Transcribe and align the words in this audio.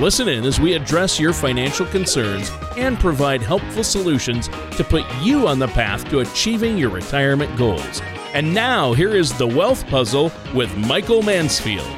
Listen 0.00 0.28
in 0.28 0.44
as 0.44 0.60
we 0.60 0.74
address 0.74 1.18
your 1.18 1.32
financial 1.32 1.84
concerns 1.86 2.52
and 2.76 3.00
provide 3.00 3.42
helpful 3.42 3.82
solutions 3.82 4.46
to 4.76 4.84
put 4.84 5.04
you 5.20 5.48
on 5.48 5.58
the 5.58 5.66
path 5.66 6.08
to 6.10 6.20
achieving 6.20 6.78
your 6.78 6.90
retirement 6.90 7.56
goals. 7.58 8.00
And 8.32 8.54
now, 8.54 8.92
here 8.92 9.16
is 9.16 9.36
the 9.36 9.46
Wealth 9.46 9.84
Puzzle 9.88 10.30
with 10.54 10.72
Michael 10.76 11.22
Mansfield. 11.22 11.88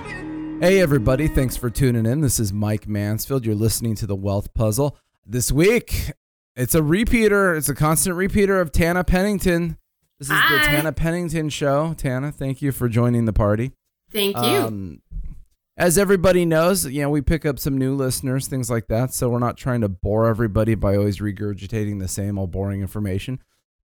Hey, 0.63 0.81
everybody. 0.81 1.29
Thanks 1.29 1.59
for 1.59 1.69
tuning 1.69 2.07
in. 2.07 2.23
This 2.23 2.41
is 2.41 2.55
Mike 2.55 2.89
Mansfield. 2.89 3.45
You're 3.45 3.55
listening 3.55 3.97
to 3.97 4.07
the 4.07 4.17
Wealth 4.17 4.55
Puzzle. 4.55 4.97
This 5.27 5.53
week, 5.53 6.13
it's 6.57 6.75
a 6.75 6.83
repeater, 6.83 7.55
it's 7.55 7.69
a 7.69 7.75
constant 7.75 8.17
repeater 8.17 8.63
of 8.63 8.73
Tana 8.73 9.05
Pennington. 9.05 9.77
This 10.19 10.29
is 10.29 10.35
Hi. 10.35 10.59
the 10.59 10.65
Tana 10.65 10.93
Pennington 10.93 11.51
show. 11.51 11.93
Tana, 11.99 12.33
thank 12.33 12.63
you 12.63 12.73
for 12.73 12.89
joining 12.89 13.27
the 13.27 13.35
party. 13.35 13.73
Thank 14.11 14.37
you. 14.37 14.43
Um, 14.43 15.03
as 15.81 15.97
everybody 15.97 16.45
knows, 16.45 16.85
you 16.85 17.01
know, 17.01 17.09
we 17.09 17.23
pick 17.23 17.47
up 17.47 17.59
some 17.59 17.79
new 17.79 17.95
listeners, 17.95 18.47
things 18.47 18.69
like 18.69 18.89
that. 18.89 19.15
So 19.15 19.31
we're 19.31 19.39
not 19.39 19.57
trying 19.57 19.81
to 19.81 19.89
bore 19.89 20.29
everybody 20.29 20.75
by 20.75 20.95
always 20.95 21.21
regurgitating 21.21 22.01
the 22.01 22.07
same 22.07 22.39
old 22.39 22.51
boring 22.51 22.83
information. 22.83 23.41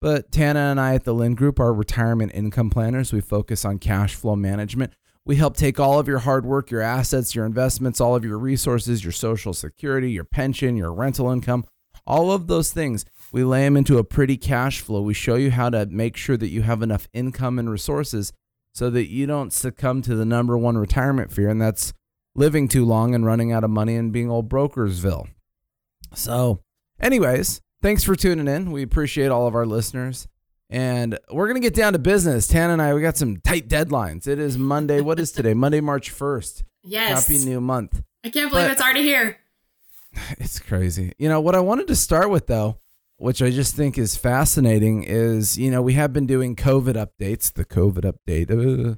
But 0.00 0.30
Tana 0.30 0.60
and 0.60 0.80
I 0.80 0.94
at 0.94 1.02
the 1.02 1.12
Lynd 1.12 1.36
Group 1.36 1.58
are 1.58 1.74
retirement 1.74 2.30
income 2.32 2.70
planners. 2.70 3.12
We 3.12 3.20
focus 3.20 3.64
on 3.64 3.78
cash 3.80 4.14
flow 4.14 4.36
management. 4.36 4.92
We 5.24 5.34
help 5.34 5.56
take 5.56 5.80
all 5.80 5.98
of 5.98 6.06
your 6.06 6.20
hard 6.20 6.46
work, 6.46 6.70
your 6.70 6.80
assets, 6.80 7.34
your 7.34 7.44
investments, 7.44 8.00
all 8.00 8.14
of 8.14 8.24
your 8.24 8.38
resources, 8.38 9.02
your 9.02 9.12
social 9.12 9.52
security, 9.52 10.12
your 10.12 10.22
pension, 10.22 10.76
your 10.76 10.92
rental 10.92 11.28
income, 11.28 11.64
all 12.06 12.30
of 12.30 12.46
those 12.46 12.72
things. 12.72 13.04
We 13.32 13.42
lay 13.42 13.64
them 13.64 13.76
into 13.76 13.98
a 13.98 14.04
pretty 14.04 14.36
cash 14.36 14.80
flow. 14.80 15.02
We 15.02 15.12
show 15.12 15.34
you 15.34 15.50
how 15.50 15.70
to 15.70 15.86
make 15.86 16.16
sure 16.16 16.36
that 16.36 16.50
you 16.50 16.62
have 16.62 16.82
enough 16.82 17.08
income 17.12 17.58
and 17.58 17.68
resources 17.68 18.32
so 18.72 18.90
that 18.90 19.08
you 19.10 19.26
don't 19.26 19.52
succumb 19.52 20.02
to 20.02 20.14
the 20.14 20.24
number 20.24 20.56
one 20.56 20.78
retirement 20.78 21.32
fear, 21.32 21.48
and 21.48 21.60
that's 21.60 21.92
living 22.34 22.68
too 22.68 22.84
long 22.84 23.14
and 23.14 23.26
running 23.26 23.52
out 23.52 23.64
of 23.64 23.70
money 23.70 23.96
and 23.96 24.12
being 24.12 24.30
old 24.30 24.48
brokersville. 24.48 25.28
So, 26.14 26.60
anyways, 27.00 27.60
thanks 27.82 28.04
for 28.04 28.14
tuning 28.16 28.48
in. 28.48 28.72
We 28.72 28.82
appreciate 28.82 29.28
all 29.28 29.46
of 29.46 29.54
our 29.54 29.66
listeners. 29.66 30.26
And 30.72 31.18
we're 31.32 31.48
going 31.48 31.60
to 31.60 31.66
get 31.66 31.74
down 31.74 31.94
to 31.94 31.98
business. 31.98 32.46
Tan 32.46 32.70
and 32.70 32.80
I, 32.80 32.94
we 32.94 33.00
got 33.00 33.16
some 33.16 33.38
tight 33.38 33.68
deadlines. 33.68 34.28
It 34.28 34.38
is 34.38 34.56
Monday. 34.56 35.00
What 35.00 35.18
is 35.18 35.32
today? 35.32 35.52
Monday, 35.54 35.80
March 35.80 36.14
1st. 36.14 36.62
yes. 36.84 37.26
Happy 37.26 37.44
new 37.44 37.60
month. 37.60 38.02
I 38.22 38.30
can't 38.30 38.50
believe 38.50 38.66
but- 38.66 38.72
it's 38.72 38.80
already 38.82 39.02
here. 39.02 39.38
It's 40.38 40.58
crazy. 40.58 41.12
You 41.18 41.28
know, 41.28 41.40
what 41.40 41.54
I 41.54 41.60
wanted 41.60 41.86
to 41.88 41.96
start 41.96 42.30
with, 42.30 42.46
though, 42.48 42.78
which 43.20 43.42
I 43.42 43.50
just 43.50 43.76
think 43.76 43.98
is 43.98 44.16
fascinating, 44.16 45.02
is, 45.02 45.58
you 45.58 45.70
know, 45.70 45.82
we 45.82 45.92
have 45.92 46.10
been 46.10 46.26
doing 46.26 46.56
COVID 46.56 46.94
updates, 46.94 47.52
the 47.52 47.66
COVID 47.66 48.10
update, 48.14 48.96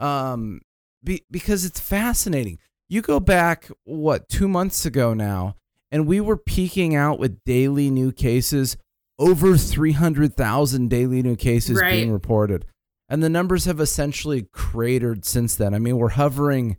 uh, 0.00 0.04
um, 0.04 0.60
be, 1.02 1.24
because 1.28 1.64
it's 1.64 1.80
fascinating. 1.80 2.58
You 2.88 3.02
go 3.02 3.18
back, 3.18 3.68
what, 3.82 4.28
two 4.28 4.46
months 4.46 4.86
ago 4.86 5.12
now, 5.12 5.56
and 5.90 6.06
we 6.06 6.20
were 6.20 6.36
peaking 6.36 6.94
out 6.94 7.18
with 7.18 7.42
daily 7.44 7.90
new 7.90 8.12
cases, 8.12 8.76
over 9.18 9.56
300,000 9.56 10.88
daily 10.88 11.20
new 11.20 11.34
cases 11.34 11.80
Right. 11.80 11.90
being 11.94 12.12
reported. 12.12 12.66
And 13.08 13.24
the 13.24 13.28
numbers 13.28 13.64
have 13.64 13.80
essentially 13.80 14.46
cratered 14.52 15.24
since 15.24 15.56
then. 15.56 15.74
I 15.74 15.80
mean, 15.80 15.98
we're 15.98 16.10
hovering 16.10 16.76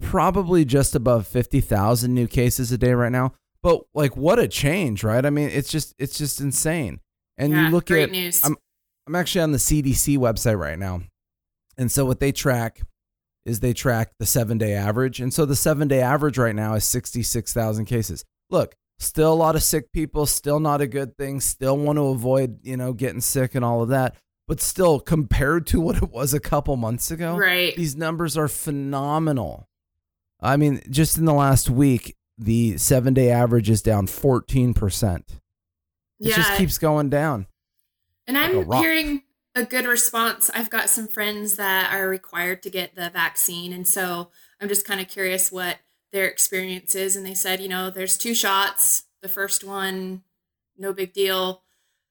probably 0.00 0.64
just 0.64 0.94
above 0.94 1.26
50,000 1.26 2.14
new 2.14 2.28
cases 2.28 2.70
a 2.70 2.78
day 2.78 2.92
right 2.92 3.12
now. 3.12 3.32
But 3.66 3.80
like 3.94 4.16
what 4.16 4.38
a 4.38 4.46
change, 4.46 5.02
right? 5.02 5.26
I 5.26 5.30
mean, 5.30 5.48
it's 5.48 5.68
just 5.68 5.92
it's 5.98 6.16
just 6.16 6.40
insane. 6.40 7.00
And 7.36 7.52
yeah, 7.52 7.64
you 7.64 7.72
look 7.72 7.90
at 7.90 8.12
news. 8.12 8.44
I'm 8.44 8.56
I'm 9.08 9.16
actually 9.16 9.40
on 9.40 9.50
the 9.50 9.58
CDC 9.58 10.18
website 10.18 10.56
right 10.56 10.78
now. 10.78 11.00
And 11.76 11.90
so 11.90 12.04
what 12.04 12.20
they 12.20 12.30
track 12.30 12.82
is 13.44 13.58
they 13.58 13.72
track 13.72 14.12
the 14.20 14.24
7-day 14.24 14.72
average. 14.72 15.20
And 15.20 15.34
so 15.34 15.44
the 15.44 15.54
7-day 15.54 16.00
average 16.00 16.38
right 16.38 16.54
now 16.54 16.74
is 16.74 16.84
66,000 16.84 17.86
cases. 17.86 18.24
Look, 18.50 18.76
still 19.00 19.32
a 19.32 19.34
lot 19.34 19.56
of 19.56 19.64
sick 19.64 19.90
people, 19.92 20.26
still 20.26 20.60
not 20.60 20.80
a 20.80 20.86
good 20.86 21.16
thing, 21.16 21.40
still 21.40 21.76
want 21.76 21.96
to 21.96 22.06
avoid, 22.06 22.60
you 22.62 22.76
know, 22.76 22.92
getting 22.92 23.20
sick 23.20 23.56
and 23.56 23.64
all 23.64 23.82
of 23.82 23.88
that. 23.88 24.14
But 24.46 24.60
still 24.60 25.00
compared 25.00 25.66
to 25.68 25.80
what 25.80 25.96
it 25.96 26.10
was 26.10 26.32
a 26.32 26.40
couple 26.40 26.76
months 26.76 27.10
ago, 27.10 27.36
right. 27.36 27.74
these 27.74 27.96
numbers 27.96 28.36
are 28.36 28.48
phenomenal. 28.48 29.68
I 30.40 30.56
mean, 30.56 30.82
just 30.88 31.18
in 31.18 31.24
the 31.24 31.34
last 31.34 31.68
week, 31.68 32.16
the 32.38 32.76
seven 32.78 33.14
day 33.14 33.30
average 33.30 33.70
is 33.70 33.82
down 33.82 34.06
14%. 34.06 35.16
It 36.18 36.28
Yeah. 36.28 36.36
just 36.36 36.56
keeps 36.58 36.78
going 36.78 37.08
down. 37.10 37.46
and 38.26 38.36
like 38.36 38.52
a 38.52 38.60
I'm 38.60 38.66
rock. 38.68 38.82
hearing 38.82 39.22
a 39.54 39.64
good 39.64 39.86
response. 39.86 40.50
I've 40.52 40.68
got 40.70 40.90
some 40.90 41.06
friends 41.06 41.54
that 41.56 41.92
are 41.94 42.08
required 42.08 42.62
to 42.64 42.70
get 42.70 42.94
the 42.96 43.08
vaccine. 43.10 43.72
And 43.72 43.86
so 43.86 44.30
I'm 44.60 44.68
just 44.68 44.84
kind 44.84 45.00
of 45.00 45.08
curious 45.08 45.52
what 45.52 45.78
their 46.12 46.26
experience 46.26 46.94
is. 46.94 47.14
And 47.16 47.24
they 47.24 47.34
said, 47.34 47.60
you 47.60 47.68
know, 47.68 47.88
there's 47.88 48.18
two 48.18 48.34
shots. 48.34 49.04
The 49.22 49.28
first 49.28 49.62
one, 49.64 50.22
no 50.76 50.92
big 50.92 51.12
deal. 51.12 51.62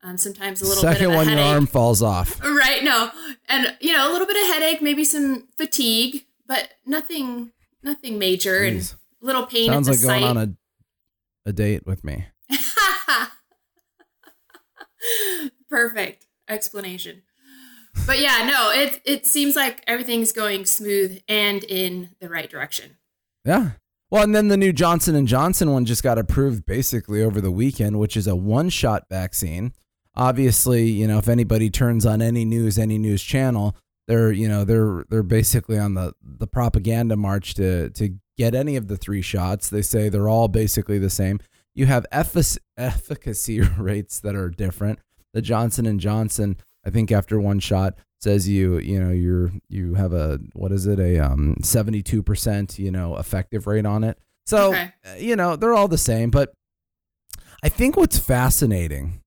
Um, 0.03 0.17
sometimes 0.17 0.61
a 0.61 0.65
little 0.65 0.81
Second 0.81 0.99
bit 0.99 1.07
of 1.07 1.13
a 1.13 1.15
one, 1.17 1.29
your 1.29 1.39
arm 1.39 1.67
falls 1.67 2.01
off. 2.01 2.39
Right. 2.43 2.83
No. 2.83 3.11
And 3.49 3.75
you 3.81 3.91
know, 3.91 4.09
a 4.09 4.11
little 4.11 4.27
bit 4.27 4.37
of 4.37 4.53
headache, 4.53 4.81
maybe 4.81 5.03
some 5.03 5.47
fatigue, 5.57 6.25
but 6.47 6.69
nothing 6.85 7.51
nothing 7.83 8.17
major 8.17 8.61
Jeez. 8.61 8.67
and 8.67 8.79
a 8.81 8.95
little 9.25 9.45
pain 9.45 9.67
Sounds 9.67 9.89
like 9.89 9.99
the 9.99 10.07
going 10.07 10.23
on 10.23 10.37
a, 10.37 10.55
a 11.47 11.53
date 11.53 11.85
with 11.85 12.03
me. 12.03 12.27
Perfect 15.69 16.27
explanation. 16.47 17.23
But 18.05 18.19
yeah, 18.19 18.47
no, 18.49 18.71
it 18.71 19.01
it 19.05 19.25
seems 19.25 19.55
like 19.55 19.83
everything's 19.87 20.31
going 20.31 20.65
smooth 20.65 21.21
and 21.27 21.63
in 21.63 22.11
the 22.19 22.29
right 22.29 22.49
direction. 22.49 22.97
Yeah. 23.43 23.71
Well, 24.11 24.23
and 24.23 24.35
then 24.35 24.49
the 24.49 24.57
new 24.57 24.71
Johnson 24.71 25.15
and 25.15 25.27
Johnson 25.27 25.71
one 25.71 25.85
just 25.85 26.03
got 26.03 26.19
approved 26.19 26.65
basically 26.65 27.23
over 27.23 27.41
the 27.41 27.51
weekend, 27.51 27.99
which 27.99 28.15
is 28.15 28.27
a 28.27 28.35
one-shot 28.35 29.05
vaccine. 29.09 29.73
Obviously, 30.15 30.87
you 30.87 31.07
know, 31.07 31.17
if 31.17 31.27
anybody 31.27 31.69
turns 31.69 32.05
on 32.05 32.21
any 32.21 32.45
news, 32.45 32.77
any 32.77 32.97
news 32.97 33.23
channel, 33.23 33.75
they're, 34.07 34.31
you 34.31 34.47
know, 34.47 34.63
they're 34.63 35.05
they're 35.09 35.23
basically 35.23 35.79
on 35.79 35.95
the 35.95 36.13
the 36.21 36.47
propaganda 36.47 37.15
march 37.15 37.55
to 37.55 37.89
to 37.91 38.15
get 38.37 38.53
any 38.55 38.75
of 38.75 38.87
the 38.87 38.97
three 38.97 39.21
shots. 39.21 39.69
They 39.69 39.81
say 39.81 40.09
they're 40.09 40.29
all 40.29 40.47
basically 40.47 40.97
the 40.99 41.09
same. 41.09 41.39
You 41.73 41.85
have 41.87 42.05
effic- 42.11 42.57
efficacy 42.77 43.59
rates 43.77 44.19
that 44.21 44.35
are 44.35 44.49
different. 44.49 44.99
The 45.33 45.41
Johnson 45.41 45.85
and 45.85 45.99
Johnson, 45.99 46.57
I 46.85 46.89
think 46.89 47.11
after 47.11 47.39
one 47.39 47.59
shot 47.59 47.97
says 48.21 48.47
you, 48.47 48.79
you 48.79 48.99
know, 48.99 49.11
you're 49.11 49.51
you 49.69 49.95
have 49.95 50.13
a 50.13 50.39
what 50.53 50.71
is 50.71 50.87
it? 50.87 50.99
A 50.99 51.19
um 51.19 51.55
72%, 51.61 52.79
you 52.79 52.91
know, 52.91 53.17
effective 53.17 53.67
rate 53.67 53.85
on 53.85 54.03
it. 54.03 54.17
So, 54.45 54.69
Okay. 54.69 54.93
uh, 55.05 55.15
you 55.17 55.35
know, 55.35 55.55
they're 55.55 55.73
all 55.73 55.87
the 55.87 55.97
same, 55.97 56.29
but 56.31 56.53
I 57.63 57.69
think 57.69 57.97
what's 57.97 58.17
fascinating 58.19 59.21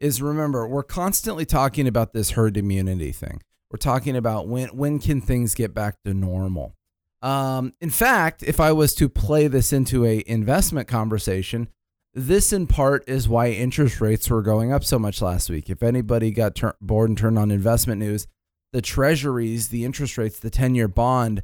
is 0.00 0.22
remember, 0.22 0.66
we're 0.68 0.82
constantly 0.84 1.44
talking 1.44 1.88
about 1.88 2.12
this 2.12 2.30
herd 2.32 2.56
immunity 2.56 3.10
thing. 3.12 3.42
We're 3.70 3.78
talking 3.78 4.16
about 4.16 4.46
when 4.46 4.68
when 4.68 4.98
can 4.98 5.20
things 5.20 5.54
get 5.54 5.74
back 5.74 5.96
to 6.04 6.14
normal. 6.14 6.74
Um, 7.20 7.74
in 7.80 7.90
fact, 7.90 8.42
if 8.42 8.60
I 8.60 8.72
was 8.72 8.94
to 8.96 9.08
play 9.08 9.48
this 9.48 9.72
into 9.72 10.04
a 10.04 10.22
investment 10.26 10.86
conversation, 10.88 11.68
this 12.14 12.52
in 12.52 12.66
part 12.66 13.04
is 13.08 13.28
why 13.28 13.50
interest 13.50 14.00
rates 14.00 14.30
were 14.30 14.42
going 14.42 14.72
up 14.72 14.84
so 14.84 14.98
much 14.98 15.20
last 15.20 15.50
week. 15.50 15.68
If 15.68 15.82
anybody 15.82 16.30
got 16.30 16.54
tur- 16.54 16.76
bored 16.80 17.10
and 17.10 17.18
turned 17.18 17.38
on 17.38 17.50
investment 17.50 18.00
news, 18.00 18.26
the 18.72 18.82
treasuries, 18.82 19.68
the 19.68 19.84
interest 19.84 20.18
rates, 20.18 20.38
the 20.38 20.50
10 20.50 20.74
year 20.74 20.88
bond 20.88 21.42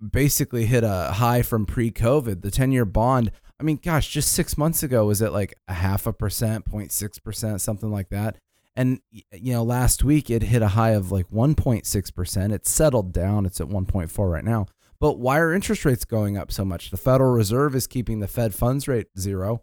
basically 0.00 0.66
hit 0.66 0.84
a 0.84 1.12
high 1.14 1.42
from 1.42 1.66
pre 1.66 1.90
COVID. 1.90 2.42
The 2.42 2.50
10 2.50 2.72
year 2.72 2.84
bond, 2.84 3.30
I 3.58 3.62
mean, 3.62 3.78
gosh, 3.82 4.08
just 4.08 4.32
six 4.32 4.56
months 4.56 4.82
ago 4.82 5.06
was 5.06 5.20
at 5.22 5.32
like 5.32 5.54
a 5.68 5.74
half 5.74 6.06
a 6.06 6.12
percent, 6.12 6.70
0.6%, 6.70 7.60
something 7.60 7.90
like 7.90 8.08
that. 8.08 8.36
And, 8.76 9.00
you 9.10 9.52
know, 9.52 9.62
last 9.62 10.04
week 10.04 10.30
it 10.30 10.42
hit 10.42 10.62
a 10.62 10.68
high 10.68 10.90
of 10.90 11.12
like 11.12 11.28
1.6%. 11.30 12.52
It's 12.52 12.70
settled 12.70 13.12
down. 13.12 13.44
It's 13.44 13.60
at 13.60 13.68
1.4 13.68 14.30
right 14.30 14.44
now. 14.44 14.66
But 15.00 15.18
why 15.18 15.38
are 15.38 15.54
interest 15.54 15.84
rates 15.84 16.04
going 16.04 16.36
up 16.36 16.52
so 16.52 16.64
much? 16.64 16.90
The 16.90 16.96
Federal 16.98 17.32
Reserve 17.32 17.74
is 17.74 17.86
keeping 17.86 18.20
the 18.20 18.28
Fed 18.28 18.54
funds 18.54 18.86
rate 18.86 19.06
zero. 19.18 19.62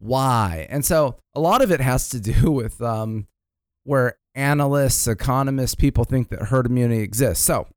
Why? 0.00 0.66
And 0.68 0.84
so 0.84 1.16
a 1.34 1.40
lot 1.40 1.62
of 1.62 1.70
it 1.70 1.80
has 1.80 2.08
to 2.10 2.20
do 2.20 2.50
with 2.50 2.82
um, 2.82 3.28
where 3.84 4.16
analysts, 4.34 5.06
economists, 5.06 5.74
people 5.76 6.04
think 6.04 6.28
that 6.30 6.44
herd 6.46 6.66
immunity 6.66 7.02
exists. 7.02 7.44
So 7.44 7.68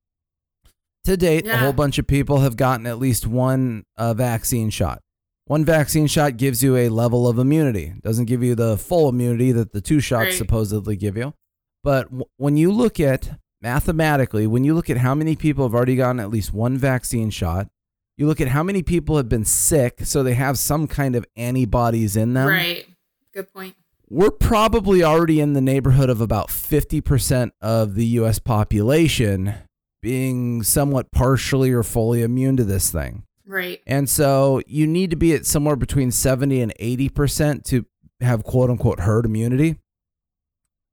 to 1.03 1.15
date, 1.15 1.45
a 1.45 1.57
whole 1.57 1.73
bunch 1.73 1.99
of 1.99 2.07
people 2.07 2.39
have 2.39 2.57
gotten 2.57 2.87
at 2.87 2.97
least 2.97 3.27
one 3.27 3.83
uh, 3.97 4.13
vaccine 4.15 4.71
shot. 4.71 5.01
One 5.47 5.63
vaccine 5.63 6.07
shot 6.07 6.37
gives 6.37 6.63
you 6.63 6.75
a 6.75 6.89
level 6.89 7.27
of 7.27 7.37
immunity. 7.37 7.93
Doesn't 8.01 8.25
give 8.25 8.41
you 8.41 8.55
the 8.55 8.77
full 8.79 9.09
immunity 9.09 9.51
that 9.51 9.73
the 9.73 9.81
two 9.81 9.99
shots 9.99 10.25
Right. 10.29 10.33
supposedly 10.33 10.95
give 10.95 11.15
you. 11.15 11.35
But 11.83 12.05
w- 12.05 12.25
when 12.37 12.57
you 12.57 12.71
look 12.71 12.99
at 12.99 13.37
mathematically, 13.61 14.47
when 14.47 14.63
you 14.63 14.73
look 14.73 14.89
at 14.89 14.97
how 14.97 15.15
many 15.15 15.35
people 15.35 15.65
have 15.65 15.73
already 15.73 15.95
gotten 15.95 16.19
at 16.19 16.29
least 16.29 16.53
one 16.53 16.77
vaccine 16.77 17.29
shot, 17.29 17.67
you 18.17 18.27
look 18.27 18.39
at 18.39 18.49
how 18.49 18.63
many 18.63 18.81
people 18.81 19.17
have 19.17 19.27
been 19.27 19.45
sick, 19.45 19.99
so 20.03 20.23
they 20.23 20.35
have 20.35 20.57
some 20.57 20.87
kind 20.87 21.15
of 21.15 21.25
antibodies 21.35 22.15
in 22.15 22.33
them. 22.33 22.47
right. 22.47 22.85
Good 23.33 23.51
point. 23.51 23.75
We're 24.09 24.31
probably 24.31 25.03
already 25.03 25.41
in 25.41 25.53
the 25.53 25.61
neighborhood 25.61 26.09
of 26.09 26.21
about 26.21 26.47
50% 26.49 27.51
of 27.59 27.95
the 27.95 28.05
US 28.05 28.39
population 28.39 29.55
being 30.01 30.61
somewhat 30.63 31.11
partially 31.11 31.71
or 31.71 31.83
fully 31.83 32.21
immune 32.21 32.55
to 32.57 32.63
this 32.63 32.91
thing. 32.91 33.23
Right. 33.45 33.81
And 33.85 34.07
so 34.07 34.61
you 34.67 34.87
need 34.87 35.09
to 35.09 35.15
be 35.15 35.33
at 35.33 35.45
somewhere 35.45 35.75
between 35.75 36.11
70 36.11 36.61
and 36.61 36.73
80% 36.79 37.63
to 37.65 37.85
have 38.21 38.43
quote 38.43 38.69
unquote 38.69 39.01
herd 39.01 39.25
immunity. 39.25 39.77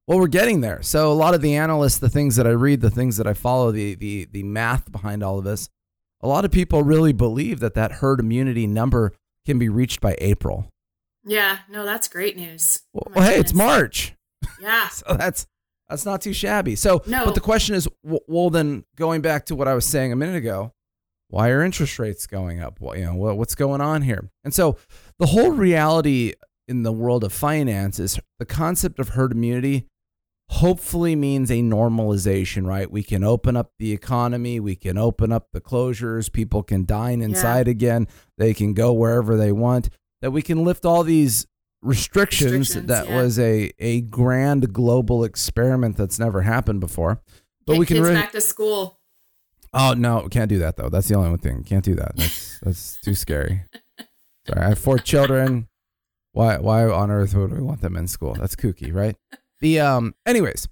Well, 0.06 0.18
we're 0.18 0.26
getting 0.26 0.60
there. 0.62 0.82
So 0.82 1.12
a 1.12 1.14
lot 1.14 1.34
of 1.34 1.42
the 1.42 1.54
analysts, 1.54 1.98
the 1.98 2.08
things 2.10 2.36
that 2.36 2.46
I 2.46 2.50
read, 2.50 2.80
the 2.80 2.90
things 2.90 3.16
that 3.18 3.26
I 3.26 3.34
follow, 3.34 3.70
the 3.70 3.94
the 3.94 4.26
the 4.30 4.42
math 4.42 4.90
behind 4.90 5.22
all 5.22 5.38
of 5.38 5.44
this, 5.44 5.68
a 6.20 6.28
lot 6.28 6.44
of 6.44 6.50
people 6.50 6.82
really 6.82 7.12
believe 7.12 7.60
that 7.60 7.74
that 7.74 7.92
herd 7.92 8.20
immunity 8.20 8.66
number 8.66 9.12
can 9.46 9.58
be 9.58 9.68
reached 9.68 10.00
by 10.00 10.16
April. 10.18 10.68
Yeah. 11.24 11.58
No, 11.70 11.84
that's 11.84 12.08
great 12.08 12.36
news. 12.36 12.82
Well, 12.92 13.04
Oh 13.08 13.20
my 13.20 13.26
hey, 13.26 13.38
it's. 13.38 13.54
March. 13.54 14.14
Yeah. 14.60 14.88
So 14.90 15.14
that's 15.14 15.46
that's 15.88 16.04
not 16.04 16.20
too 16.22 16.32
shabby. 16.32 16.74
So, 16.74 17.02
No. 17.06 17.24
but 17.26 17.34
the 17.34 17.40
question 17.40 17.74
is, 17.74 17.86
well, 18.02 18.50
then 18.50 18.84
going 18.96 19.20
back 19.20 19.44
to 19.46 19.54
what 19.54 19.68
I 19.68 19.74
was 19.74 19.84
saying 19.84 20.10
a 20.10 20.16
minute 20.16 20.36
ago, 20.36 20.72
why 21.28 21.50
are 21.50 21.62
interest 21.62 21.98
rates 21.98 22.26
going 22.26 22.60
up? 22.60 22.80
Well, 22.80 22.96
you 22.96 23.04
know, 23.04 23.14
what's 23.14 23.54
going 23.54 23.80
on 23.82 24.02
here? 24.02 24.30
And 24.42 24.52
so, 24.54 24.78
the 25.18 25.26
whole 25.26 25.50
reality 25.50 26.32
in 26.66 26.82
the 26.82 26.92
world 26.92 27.24
of 27.24 27.32
finance 27.32 27.98
is 27.98 28.18
the 28.38 28.46
concept 28.46 28.98
of 28.98 29.10
herd 29.10 29.32
immunity. 29.32 29.86
Hopefully 30.52 31.16
means 31.16 31.50
a 31.50 31.60
normalization, 31.60 32.66
right? 32.66 32.90
We 32.90 33.02
can 33.02 33.24
open 33.24 33.56
up 33.56 33.72
the 33.78 33.92
economy, 33.92 34.60
we 34.60 34.76
can 34.76 34.98
open 34.98 35.32
up 35.32 35.48
the 35.52 35.62
closures, 35.62 36.30
people 36.30 36.62
can 36.62 36.84
dine 36.84 37.22
inside 37.22 37.68
again, 37.68 38.06
they 38.36 38.52
can 38.52 38.74
go 38.74 38.92
wherever 38.92 39.36
they 39.36 39.50
want. 39.50 39.88
That 40.20 40.30
we 40.30 40.42
can 40.42 40.62
lift 40.62 40.84
all 40.84 41.04
these 41.04 41.46
restrictions, 41.80 42.52
Restrictions, 42.52 42.86
that 42.86 43.08
yeah. 43.08 43.16
was 43.16 43.38
a 43.38 43.72
a 43.78 44.02
grand 44.02 44.72
global 44.72 45.24
experiment 45.24 45.96
that's 45.96 46.18
never 46.18 46.42
happened 46.42 46.80
before. 46.80 47.22
But 47.66 47.74
Get 47.74 47.78
we 47.80 47.86
can 47.86 47.96
kids 47.96 48.08
really 48.08 48.20
back 48.20 48.32
to 48.32 48.40
school. 48.40 49.00
Oh 49.72 49.94
no, 49.94 50.28
can't 50.30 50.50
do 50.50 50.58
that 50.58 50.76
though. 50.76 50.90
That's 50.90 51.08
the 51.08 51.14
only 51.14 51.30
one 51.30 51.38
thing. 51.38 51.64
Can't 51.64 51.84
do 51.84 51.94
that. 51.94 52.12
That's 52.16 52.58
that's 52.62 53.00
too 53.00 53.14
scary. 53.14 53.62
Sorry, 54.46 54.60
I 54.60 54.68
have 54.68 54.78
four 54.78 54.98
children. 54.98 55.68
Why 56.32 56.58
why 56.58 56.84
on 56.84 57.10
earth 57.10 57.34
would 57.34 57.52
we 57.52 57.60
want 57.62 57.80
them 57.80 57.96
in 57.96 58.06
school? 58.06 58.34
That's 58.34 58.54
kooky, 58.54 58.92
right? 58.92 59.16
The 59.62 59.80
um 59.80 60.14
anyways, 60.26 60.68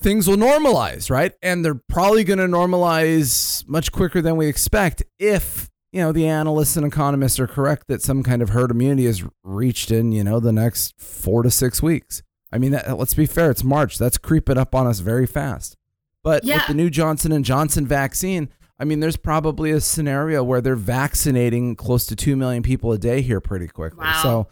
things 0.00 0.28
will 0.28 0.36
normalize, 0.36 1.10
right? 1.10 1.32
And 1.42 1.64
they're 1.64 1.74
probably 1.74 2.24
going 2.24 2.38
to 2.38 2.46
normalize 2.46 3.66
much 3.66 3.92
quicker 3.92 4.20
than 4.20 4.36
we 4.36 4.46
expect 4.46 5.02
if, 5.18 5.70
you 5.92 6.00
know, 6.00 6.12
the 6.12 6.26
analysts 6.26 6.76
and 6.76 6.86
economists 6.86 7.40
are 7.40 7.46
correct 7.46 7.88
that 7.88 8.02
some 8.02 8.22
kind 8.22 8.42
of 8.42 8.50
herd 8.50 8.70
immunity 8.70 9.06
is 9.06 9.24
reached 9.42 9.90
in, 9.90 10.12
you 10.12 10.22
know, 10.22 10.40
the 10.40 10.52
next 10.52 11.00
4 11.00 11.42
to 11.44 11.50
6 11.50 11.82
weeks. 11.82 12.22
I 12.52 12.58
mean, 12.58 12.72
that, 12.72 12.96
let's 12.98 13.14
be 13.14 13.26
fair, 13.26 13.50
it's 13.50 13.64
March. 13.64 13.98
That's 13.98 14.18
creeping 14.18 14.58
up 14.58 14.74
on 14.74 14.86
us 14.86 15.00
very 15.00 15.26
fast. 15.26 15.76
But 16.22 16.44
with 16.44 16.66
the 16.66 16.74
new 16.74 16.90
Johnson 16.90 17.32
and 17.32 17.44
Johnson 17.44 17.86
vaccine, 17.86 18.48
I 18.78 18.84
mean, 18.84 19.00
there's 19.00 19.16
probably 19.16 19.70
a 19.70 19.80
scenario 19.80 20.44
where 20.44 20.60
they're 20.60 20.76
vaccinating 20.76 21.76
close 21.76 22.06
to 22.06 22.16
2 22.16 22.36
million 22.36 22.62
people 22.62 22.92
a 22.92 22.98
day 22.98 23.22
here 23.22 23.40
pretty 23.40 23.68
quickly. 23.68 24.00
Wow. 24.00 24.20
So 24.22 24.48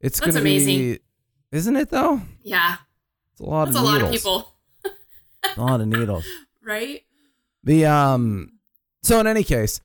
it's 0.00 0.20
going 0.20 0.34
to 0.34 0.42
be 0.42 0.56
amazing. 0.56 0.98
Isn't 1.52 1.76
it 1.76 1.90
though? 1.90 2.20
Yeah. 2.42 2.76
It's 3.38 3.46
a 3.46 3.50
lot 3.50 3.66
That's 3.66 3.76
of 3.76 3.82
a 3.82 3.86
lot 3.86 3.94
needles. 4.02 4.08
of 4.08 4.12
people. 4.12 4.54
A 5.56 5.60
lot 5.60 5.80
of 5.80 5.86
needles. 5.86 6.26
Right? 6.62 7.02
The 7.62 7.86
um 7.86 8.52
so 9.04 9.20
in 9.20 9.26
any 9.28 9.44
case, 9.44 9.80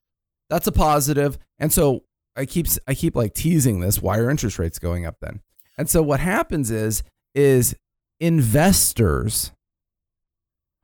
that's 0.50 0.66
a 0.68 0.72
positive. 0.72 1.38
And 1.60 1.72
so 1.72 2.04
I 2.36 2.46
keep 2.46 2.66
I 2.88 2.96
keep 2.96 3.16
like 3.16 3.34
teasing 3.36 3.80
this 3.80 4.02
why 4.02 4.18
are 4.18 4.30
interest 4.32 4.58
rates 4.58 4.80
going 4.80 5.06
up 5.06 5.18
then? 5.22 5.42
And 5.78 5.88
so 5.90 6.02
what 6.02 6.20
happens 6.20 6.72
is 6.72 7.04
is 7.36 7.76
investors 8.20 9.52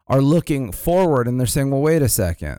are 0.07 0.21
looking 0.21 0.71
forward 0.71 1.27
and 1.27 1.39
they're 1.39 1.47
saying, 1.47 1.71
"Well, 1.71 1.81
wait 1.81 2.01
a 2.03 2.09
second. 2.09 2.57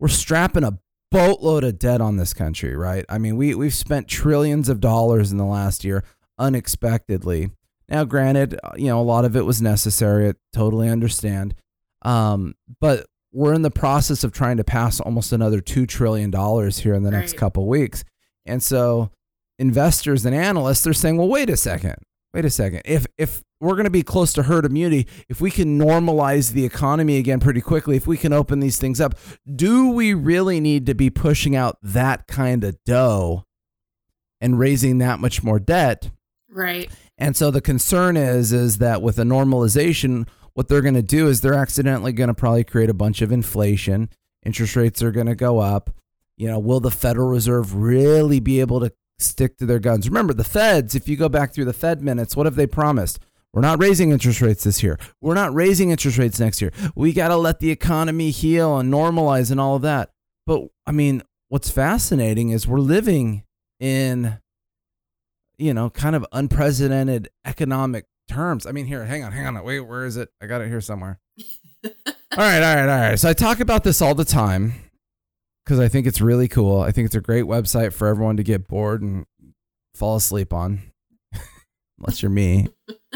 We're 0.00 0.08
strapping 0.08 0.64
a 0.64 0.78
boatload 1.10 1.64
of 1.64 1.78
debt 1.78 2.00
on 2.00 2.16
this 2.16 2.34
country, 2.34 2.76
right? 2.76 3.04
I 3.08 3.18
mean, 3.18 3.36
we 3.36 3.54
we've 3.54 3.74
spent 3.74 4.08
trillions 4.08 4.68
of 4.68 4.80
dollars 4.80 5.30
in 5.32 5.38
the 5.38 5.44
last 5.46 5.84
year 5.84 6.02
unexpectedly. 6.38 7.50
Now, 7.88 8.04
granted, 8.04 8.58
uh, 8.62 8.72
you 8.76 8.86
know, 8.86 9.00
a 9.00 9.02
lot 9.02 9.24
of 9.24 9.34
it 9.36 9.46
was 9.46 9.62
necessary. 9.62 10.28
I 10.28 10.34
totally 10.52 10.88
understand. 10.88 11.54
Um, 12.02 12.54
but 12.80 13.06
we're 13.32 13.54
in 13.54 13.62
the 13.62 13.70
process 13.70 14.24
of 14.24 14.32
trying 14.32 14.56
to 14.58 14.64
pass 14.64 15.00
almost 15.00 15.32
another 15.32 15.60
two 15.60 15.86
trillion 15.86 16.30
dollars 16.30 16.78
here 16.80 16.94
in 16.94 17.02
the 17.02 17.10
next 17.10 17.32
Right. 17.32 17.38
couple 17.40 17.66
weeks, 17.66 18.04
and 18.46 18.62
so 18.62 19.10
investors 19.58 20.24
and 20.24 20.34
analysts 20.34 20.82
they're 20.84 20.92
saying, 20.92 21.16
well, 21.16 21.28
wait 21.28 21.50
a 21.50 21.56
second, 21.56 21.96
wait 22.32 22.44
a 22.44 22.50
second. 22.50 22.82
If 22.84 23.06
if 23.18 23.42
we're 23.60 23.74
going 23.74 23.84
to 23.84 23.90
be 23.90 24.04
close 24.04 24.32
to 24.34 24.44
herd 24.44 24.64
immunity, 24.64 25.08
if 25.28 25.40
we 25.40 25.50
can 25.50 25.78
normalize 25.78 26.52
the 26.52 26.64
economy 26.64 27.16
again 27.18 27.40
pretty 27.40 27.60
quickly, 27.60 27.96
if 27.96 28.06
we 28.06 28.16
can 28.16 28.32
open 28.32 28.60
these 28.60 28.78
things 28.78 29.00
up, 29.00 29.16
do 29.56 29.90
we 29.90 30.14
really 30.14 30.60
need 30.60 30.86
to 30.86 30.94
be 30.94 31.10
pushing 31.10 31.56
out 31.56 31.76
that 31.82 32.28
kind 32.28 32.62
of 32.62 32.76
dough 32.84 33.44
and 34.40 34.58
raising 34.60 34.98
that 34.98 35.18
much 35.18 35.42
more 35.42 35.58
debt? 35.58 36.10
Right. 36.48 36.88
And 37.18 37.36
so 37.36 37.50
the 37.50 37.60
concern 37.60 38.16
is 38.16 38.52
is 38.52 38.78
that 38.78 39.02
with 39.02 39.18
a 39.18 39.24
normalization, 39.24 40.28
what 40.54 40.68
they're 40.68 40.82
going 40.82 40.94
to 40.94 41.02
do 41.02 41.28
is 41.28 41.40
they're 41.40 41.54
accidentally 41.54 42.12
going 42.12 42.28
to 42.28 42.34
probably 42.34 42.64
create 42.64 42.90
a 42.90 42.94
bunch 42.94 43.20
of 43.22 43.32
inflation. 43.32 44.08
Interest 44.44 44.76
rates 44.76 45.02
are 45.02 45.12
going 45.12 45.26
to 45.26 45.34
go 45.34 45.58
up. 45.58 45.90
You 46.36 46.46
know, 46.46 46.58
will 46.58 46.80
the 46.80 46.90
Federal 46.90 47.28
Reserve 47.28 47.74
really 47.74 48.38
be 48.38 48.60
able 48.60 48.80
to 48.80 48.92
stick 49.18 49.58
to 49.58 49.66
their 49.66 49.80
guns? 49.80 50.08
Remember, 50.08 50.32
the 50.32 50.44
Feds, 50.44 50.94
if 50.94 51.08
you 51.08 51.16
go 51.16 51.28
back 51.28 51.52
through 51.52 51.64
the 51.64 51.72
Fed 51.72 52.00
minutes, 52.00 52.36
what 52.36 52.46
have 52.46 52.54
they 52.54 52.66
promised? 52.66 53.18
We're 53.52 53.62
not 53.62 53.80
raising 53.80 54.10
interest 54.10 54.40
rates 54.40 54.64
this 54.64 54.82
year. 54.82 54.98
We're 55.20 55.34
not 55.34 55.54
raising 55.54 55.90
interest 55.90 56.18
rates 56.18 56.38
next 56.38 56.60
year. 56.60 56.70
We 56.94 57.12
got 57.12 57.28
to 57.28 57.36
let 57.36 57.58
the 57.60 57.70
economy 57.70 58.30
heal 58.30 58.78
and 58.78 58.92
normalize 58.92 59.50
and 59.50 59.60
all 59.60 59.74
of 59.74 59.82
that. 59.82 60.10
But 60.46 60.68
I 60.86 60.92
mean, 60.92 61.22
what's 61.48 61.70
fascinating 61.70 62.50
is 62.50 62.68
we're 62.68 62.78
living 62.78 63.44
in 63.80 64.38
you 65.58 65.74
know, 65.74 65.90
kind 65.90 66.16
of 66.16 66.24
unprecedented 66.32 67.28
economic 67.44 68.06
terms. 68.28 68.66
I 68.66 68.72
mean, 68.72 68.86
here, 68.86 69.04
hang 69.04 69.24
on, 69.24 69.32
hang 69.32 69.46
on. 69.46 69.64
Wait, 69.64 69.80
where 69.80 70.06
is 70.06 70.16
it? 70.16 70.30
I 70.40 70.46
got 70.46 70.60
it 70.60 70.68
here 70.68 70.80
somewhere. 70.80 71.18
all 71.84 71.90
right, 72.36 72.62
all 72.62 72.76
right, 72.76 72.88
all 72.88 73.00
right. 73.10 73.18
So 73.18 73.28
I 73.28 73.32
talk 73.32 73.60
about 73.60 73.84
this 73.84 74.00
all 74.00 74.14
the 74.14 74.24
time 74.24 74.74
because 75.64 75.80
I 75.80 75.88
think 75.88 76.06
it's 76.06 76.20
really 76.20 76.48
cool. 76.48 76.80
I 76.80 76.92
think 76.92 77.06
it's 77.06 77.14
a 77.14 77.20
great 77.20 77.44
website 77.44 77.92
for 77.92 78.06
everyone 78.06 78.36
to 78.36 78.42
get 78.42 78.68
bored 78.68 79.02
and 79.02 79.26
fall 79.94 80.16
asleep 80.16 80.52
on. 80.52 80.80
Unless 81.98 82.22
you're 82.22 82.30
me, 82.30 82.68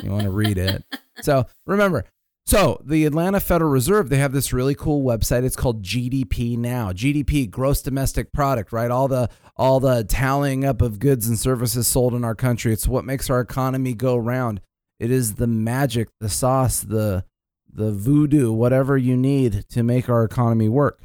you 0.02 0.10
want 0.10 0.24
to 0.24 0.30
read 0.30 0.58
it. 0.58 0.84
So 1.20 1.46
remember, 1.66 2.04
so 2.52 2.78
the 2.84 3.06
Atlanta 3.06 3.40
Federal 3.40 3.70
Reserve, 3.70 4.10
they 4.10 4.18
have 4.18 4.32
this 4.32 4.52
really 4.52 4.74
cool 4.74 5.02
website. 5.02 5.42
It's 5.42 5.56
called 5.56 5.82
GDP 5.82 6.58
Now. 6.58 6.92
GDP, 6.92 7.50
gross 7.50 7.80
domestic 7.80 8.30
product, 8.30 8.74
right? 8.74 8.90
All 8.90 9.08
the 9.08 9.30
all 9.56 9.80
the 9.80 10.04
tallying 10.04 10.62
up 10.62 10.82
of 10.82 10.98
goods 10.98 11.26
and 11.26 11.38
services 11.38 11.86
sold 11.86 12.12
in 12.12 12.24
our 12.24 12.34
country. 12.34 12.70
It's 12.74 12.86
what 12.86 13.06
makes 13.06 13.30
our 13.30 13.40
economy 13.40 13.94
go 13.94 14.18
round. 14.18 14.60
It 15.00 15.10
is 15.10 15.36
the 15.36 15.46
magic, 15.46 16.10
the 16.20 16.28
sauce, 16.28 16.80
the 16.80 17.24
the 17.72 17.90
voodoo, 17.90 18.52
whatever 18.52 18.98
you 18.98 19.16
need 19.16 19.64
to 19.70 19.82
make 19.82 20.10
our 20.10 20.22
economy 20.22 20.68
work. 20.68 21.00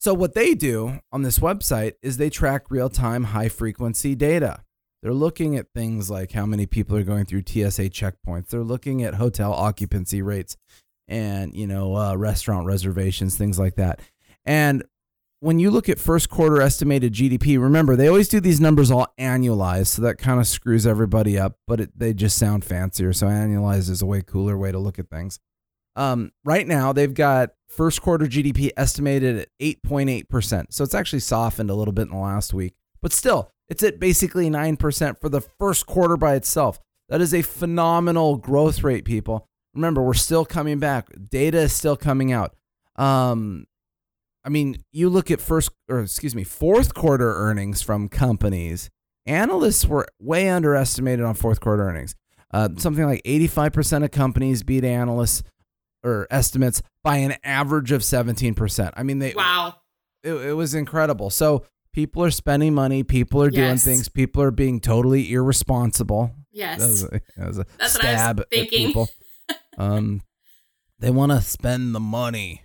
So 0.00 0.14
what 0.14 0.32
they 0.32 0.54
do 0.54 1.00
on 1.12 1.24
this 1.24 1.40
website 1.40 1.92
is 2.00 2.16
they 2.16 2.30
track 2.30 2.70
real-time 2.70 3.24
high 3.24 3.50
frequency 3.50 4.14
data. 4.14 4.62
They're 5.02 5.14
looking 5.14 5.56
at 5.56 5.72
things 5.74 6.10
like 6.10 6.32
how 6.32 6.46
many 6.46 6.66
people 6.66 6.96
are 6.96 7.02
going 7.02 7.26
through 7.26 7.42
TSA 7.46 7.90
checkpoints. 7.90 8.48
They're 8.48 8.62
looking 8.62 9.02
at 9.02 9.14
hotel 9.14 9.52
occupancy 9.52 10.22
rates 10.22 10.56
and, 11.06 11.54
you 11.54 11.66
know, 11.66 11.96
uh, 11.96 12.16
restaurant 12.16 12.66
reservations, 12.66 13.36
things 13.36 13.58
like 13.58 13.76
that. 13.76 14.00
And 14.44 14.84
when 15.40 15.58
you 15.58 15.70
look 15.70 15.88
at 15.88 15.98
first 15.98 16.30
quarter 16.30 16.60
estimated 16.60 17.12
GDP, 17.12 17.60
remember 17.60 17.94
they 17.94 18.08
always 18.08 18.28
do 18.28 18.40
these 18.40 18.60
numbers 18.60 18.90
all 18.90 19.12
annualized, 19.18 19.88
so 19.88 20.02
that 20.02 20.18
kind 20.18 20.40
of 20.40 20.46
screws 20.46 20.86
everybody 20.86 21.38
up. 21.38 21.58
But 21.66 21.80
it, 21.80 21.98
they 21.98 22.14
just 22.14 22.38
sound 22.38 22.64
fancier, 22.64 23.12
so 23.12 23.26
annualized 23.26 23.90
is 23.90 24.02
a 24.02 24.06
way 24.06 24.22
cooler 24.22 24.56
way 24.56 24.72
to 24.72 24.78
look 24.78 24.98
at 24.98 25.10
things. 25.10 25.38
Um, 25.94 26.32
right 26.44 26.66
now, 26.66 26.92
they've 26.92 27.12
got 27.12 27.50
first 27.68 28.02
quarter 28.02 28.26
GDP 28.26 28.70
estimated 28.76 29.38
at 29.38 29.48
8.8%. 29.60 30.66
So 30.70 30.84
it's 30.84 30.94
actually 30.94 31.20
softened 31.20 31.70
a 31.70 31.74
little 31.74 31.92
bit 31.92 32.02
in 32.02 32.10
the 32.10 32.16
last 32.16 32.52
week, 32.52 32.74
but 33.00 33.12
still, 33.12 33.50
it's 33.68 33.82
at 33.82 33.98
basically 33.98 34.48
9% 34.48 35.20
for 35.20 35.28
the 35.28 35.40
first 35.40 35.86
quarter 35.86 36.16
by 36.16 36.34
itself. 36.34 36.78
That 37.08 37.20
is 37.20 37.34
a 37.34 37.42
phenomenal 37.42 38.36
growth 38.36 38.82
rate, 38.82 39.04
people. 39.04 39.48
Remember, 39.74 40.02
we're 40.02 40.14
still 40.14 40.44
coming 40.44 40.78
back. 40.78 41.08
Data 41.30 41.58
is 41.58 41.72
still 41.72 41.96
coming 41.96 42.32
out. 42.32 42.54
Um, 42.96 43.66
I 44.44 44.48
mean, 44.48 44.78
you 44.92 45.08
look 45.08 45.30
at 45.30 45.40
first 45.40 45.70
or 45.88 46.00
excuse 46.00 46.34
me, 46.34 46.44
fourth 46.44 46.94
quarter 46.94 47.34
earnings 47.34 47.82
from 47.82 48.08
companies. 48.08 48.90
Analysts 49.26 49.84
were 49.84 50.06
way 50.20 50.48
underestimated 50.48 51.24
on 51.24 51.34
fourth 51.34 51.60
quarter 51.60 51.82
earnings. 51.82 52.14
Uh, 52.52 52.68
something 52.78 53.04
like 53.04 53.22
85% 53.24 54.04
of 54.04 54.12
companies 54.12 54.62
beat 54.62 54.84
analysts 54.84 55.42
or 56.04 56.28
estimates 56.30 56.80
by 57.02 57.16
an 57.16 57.34
average 57.42 57.90
of 57.90 58.02
17%. 58.02 58.92
I 58.96 59.02
mean, 59.02 59.18
they 59.18 59.34
wow. 59.34 59.74
It, 60.22 60.32
it 60.32 60.52
was 60.52 60.74
incredible. 60.74 61.30
So 61.30 61.64
people 61.96 62.22
are 62.22 62.30
spending 62.30 62.74
money, 62.74 63.02
people 63.02 63.42
are 63.42 63.48
doing 63.50 63.70
Yes. 63.70 63.84
things, 63.84 64.08
people 64.10 64.42
are 64.42 64.50
being 64.50 64.80
totally 64.80 65.32
irresponsible. 65.32 66.30
Yes. 66.52 66.78
That 66.78 66.86
was 66.88 67.02
a, 67.04 67.20
that 67.38 67.46
was 67.48 67.58
a 67.58 67.66
That's 67.78 67.94
what 67.94 68.04
I 68.04 68.12
was 68.12 68.20
stab 68.20 68.42
thinking. 68.50 68.86
people. 68.88 69.08
um, 69.78 70.20
they 70.98 71.10
want 71.10 71.32
to 71.32 71.40
spend 71.40 71.94
the 71.94 72.00
money. 72.00 72.62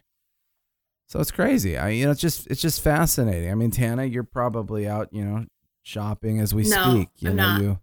So 1.08 1.20
it's 1.22 1.32
crazy. 1.32 1.78
I 1.78 1.90
you 1.90 2.06
know 2.06 2.12
it's 2.12 2.22
just 2.22 2.48
it's 2.48 2.62
just 2.62 2.82
fascinating. 2.82 3.50
I 3.52 3.56
mean, 3.56 3.72
Tana, 3.72 4.04
you're 4.06 4.24
probably 4.24 4.88
out, 4.88 5.10
you 5.12 5.24
know, 5.26 5.46
shopping 5.82 6.40
as 6.40 6.54
we 6.54 6.64
No, 6.64 6.90
speak. 6.92 7.10
You 7.20 7.30
I'm 7.32 7.36
know, 7.38 7.48
not. 7.58 7.62
you 7.62 7.80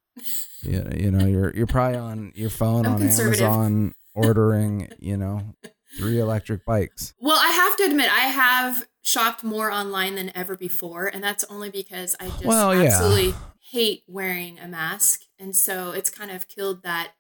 you 0.63 0.89
you 0.97 1.11
know, 1.11 1.27
you're 1.27 1.55
you're 1.57 1.67
probably 1.67 1.99
on 1.99 2.33
your 2.35 2.51
phone 2.51 2.87
I'm 2.87 2.95
on. 2.95 3.03
Amazon 3.03 3.95
ordering, 4.15 4.89
you 4.99 5.17
know, 5.17 5.55
three 5.99 6.19
electric 6.21 6.65
bikes. 6.67 7.15
Well, 7.21 7.39
I 7.39 7.49
have 7.53 7.77
to 7.79 7.85
admit, 7.85 8.11
I 8.11 8.27
have 8.29 8.83
shopped 9.09 9.43
more 9.43 9.73
online 9.73 10.17
than 10.17 10.31
ever 10.37 10.55
before, 10.55 11.07
and 11.07 11.25
that's 11.25 11.43
only 11.45 11.71
because 11.71 12.15
I 12.21 12.27
just 12.29 12.45
Well, 12.45 12.75
yeah. 12.75 12.91
absolutely 12.91 13.35
hate 13.71 14.03
wearing 14.07 14.59
a 14.59 14.69
mask, 14.69 15.23
and 15.39 15.57
so 15.57 15.93
it's 15.93 16.11
kind 16.11 16.31
of 16.31 16.47
killed 16.47 16.83
that, 16.83 17.13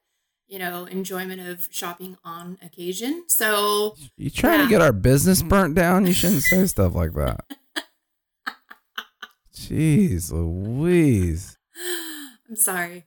you 0.47 0.59
know, 0.59 0.85
enjoyment 0.85 1.41
of 1.41 1.67
shopping 1.71 2.19
on 2.23 2.59
occasion. 2.63 3.25
So 3.29 3.97
You 4.19 4.29
trying 4.29 4.59
Yeah. 4.59 4.65
to 4.65 4.71
get 4.71 4.83
our 4.83 4.93
business 4.93 5.43
mm. 5.43 5.49
burnt 5.49 5.75
down? 5.75 6.07
You 6.07 6.13
shouldn't 6.13 6.43
say 6.43 6.67
stuff 6.75 6.95
like 6.95 7.15
that. 7.15 7.41
Jeez 9.57 10.31
Louise. 10.31 11.57
I'm 12.49 12.57
sorry. 12.57 13.07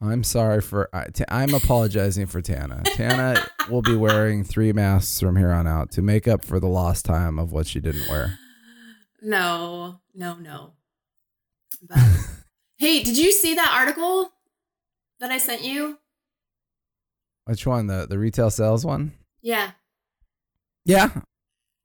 I'm 0.00 0.24
sorry 0.24 0.60
for. 0.60 0.90
I, 0.92 1.06
am 1.42 1.54
apologizing 1.54 2.26
for 2.26 2.42
Tana. 2.42 2.82
Tana 2.84 3.46
will 3.70 3.82
be 3.82 3.96
wearing 3.96 4.44
three 4.44 4.72
masks 4.72 5.20
from 5.20 5.36
here 5.36 5.50
on 5.50 5.66
out 5.66 5.90
to 5.92 6.02
make 6.02 6.28
up 6.28 6.44
for 6.44 6.60
the 6.60 6.68
lost 6.68 7.06
time 7.06 7.38
of 7.38 7.52
what 7.52 7.66
she 7.66 7.80
didn't 7.80 8.08
wear. 8.08 8.38
No, 9.22 9.98
no, 10.14 10.36
no. 10.36 10.74
But 11.82 11.98
hey, 12.76 13.02
did 13.02 13.16
you 13.16 13.32
see 13.32 13.54
that 13.54 13.74
article 13.74 14.30
that 15.18 15.32
I 15.32 15.38
sent 15.38 15.64
you? 15.64 15.98
Which 17.46 17.66
one? 17.66 17.86
The 17.86 18.06
the 18.06 18.18
retail 18.18 18.50
sales 18.50 18.84
one? 18.84 19.14
Yeah. 19.40 19.72
Yeah, 20.84 21.10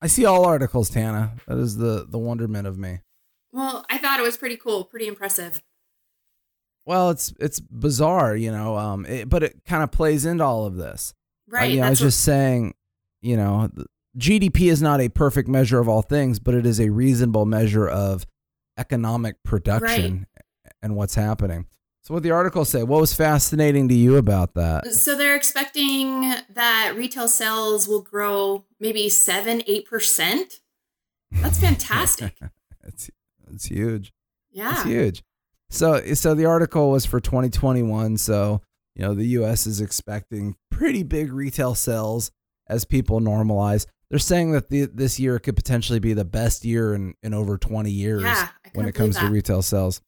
I 0.02 0.08
see 0.08 0.26
all 0.26 0.46
articles. 0.46 0.90
Tana, 0.90 1.32
that 1.48 1.58
is 1.58 1.78
the 1.78 2.06
the 2.08 2.20
wonderment 2.20 2.68
of 2.68 2.78
me. 2.78 3.00
Well, 3.52 3.86
I 3.90 3.98
thought 3.98 4.20
it 4.20 4.24
was 4.24 4.38
pretty 4.38 4.58
cool, 4.58 4.84
pretty 4.84 5.08
impressive. 5.08 5.62
Well, 6.86 7.10
it's 7.12 7.34
it's 7.40 7.60
bizarre, 7.60 8.36
you 8.36 8.52
know, 8.52 8.78
um, 8.78 9.06
it, 9.06 9.30
but 9.30 9.44
it 9.44 9.62
kind 9.66 9.84
of 9.84 9.92
plays 9.92 10.26
into 10.26 10.44
all 10.44 10.66
of 10.66 10.76
this. 10.76 11.14
Uh, 11.52 11.56
Right. 11.58 11.72
you 11.72 11.82
know, 11.82 11.88
I 11.88 11.90
was 11.90 12.00
what- 12.02 12.08
just 12.08 12.22
saying, 12.22 12.74
you 13.22 13.38
know, 13.38 13.70
GDP 14.18 14.70
is 14.70 14.82
not 14.82 15.00
a 15.02 15.10
perfect 15.10 15.48
measure 15.48 15.80
of 15.80 15.88
all 15.88 16.02
things, 16.02 16.40
but 16.40 16.54
it 16.54 16.66
is 16.66 16.80
a 16.80 16.90
reasonable 16.90 17.46
measure 17.46 17.88
of 17.88 18.26
economic 18.78 19.36
production 19.44 20.26
and 20.82 20.96
what's 20.96 21.16
happening. 21.16 21.68
So, 22.04 22.16
what 22.16 22.24
the 22.24 22.32
article 22.32 22.66
say? 22.66 22.82
What 22.84 23.00
was 23.00 23.14
fascinating 23.14 23.88
to 23.90 23.94
you 23.94 24.18
about 24.18 24.56
that? 24.56 24.88
So 24.88 25.16
they're 25.16 25.36
expecting 25.36 26.22
that 26.50 26.94
retail 26.96 27.28
sales 27.28 27.88
will 27.88 28.02
grow 28.02 28.66
maybe 28.80 29.08
seven, 29.08 29.62
eight 29.68 29.86
percent. 29.86 30.62
That's 31.32 31.60
fantastic. 31.68 32.38
It's 32.84 33.12
it's 33.54 33.66
huge. 33.66 34.14
Yeah. 34.52 34.72
It's 34.74 34.84
huge. 34.84 35.24
So, 35.72 36.14
so 36.14 36.36
the 36.36 36.46
article 36.46 36.92
was 36.92 37.06
for 37.06 37.20
2021. 37.20 38.18
So, 38.18 38.62
you 38.96 39.04
know, 39.04 39.14
the 39.14 39.26
U.S. 39.28 39.66
is 39.66 39.82
expecting 39.82 40.56
pretty 40.70 41.04
big 41.04 41.32
retail 41.32 41.76
sales 41.76 42.32
as 42.68 42.86
people 42.86 43.20
normalize. 43.20 43.86
They're 44.10 44.20
saying 44.20 44.52
that 44.52 44.70
the, 44.70 44.86
this 44.86 45.20
year 45.20 45.40
could 45.40 45.56
potentially 45.56 46.00
be 46.00 46.14
the 46.14 46.26
best 46.26 46.66
year 46.66 46.94
in, 46.94 47.14
in 47.24 47.34
over 47.34 47.58
20 47.58 47.90
years 47.90 48.24
Yeah, 48.24 48.50
when 48.74 48.86
it 48.86 48.94
comes 48.94 49.18
to 49.18 49.28
retail 49.28 49.62
sales. 49.62 50.02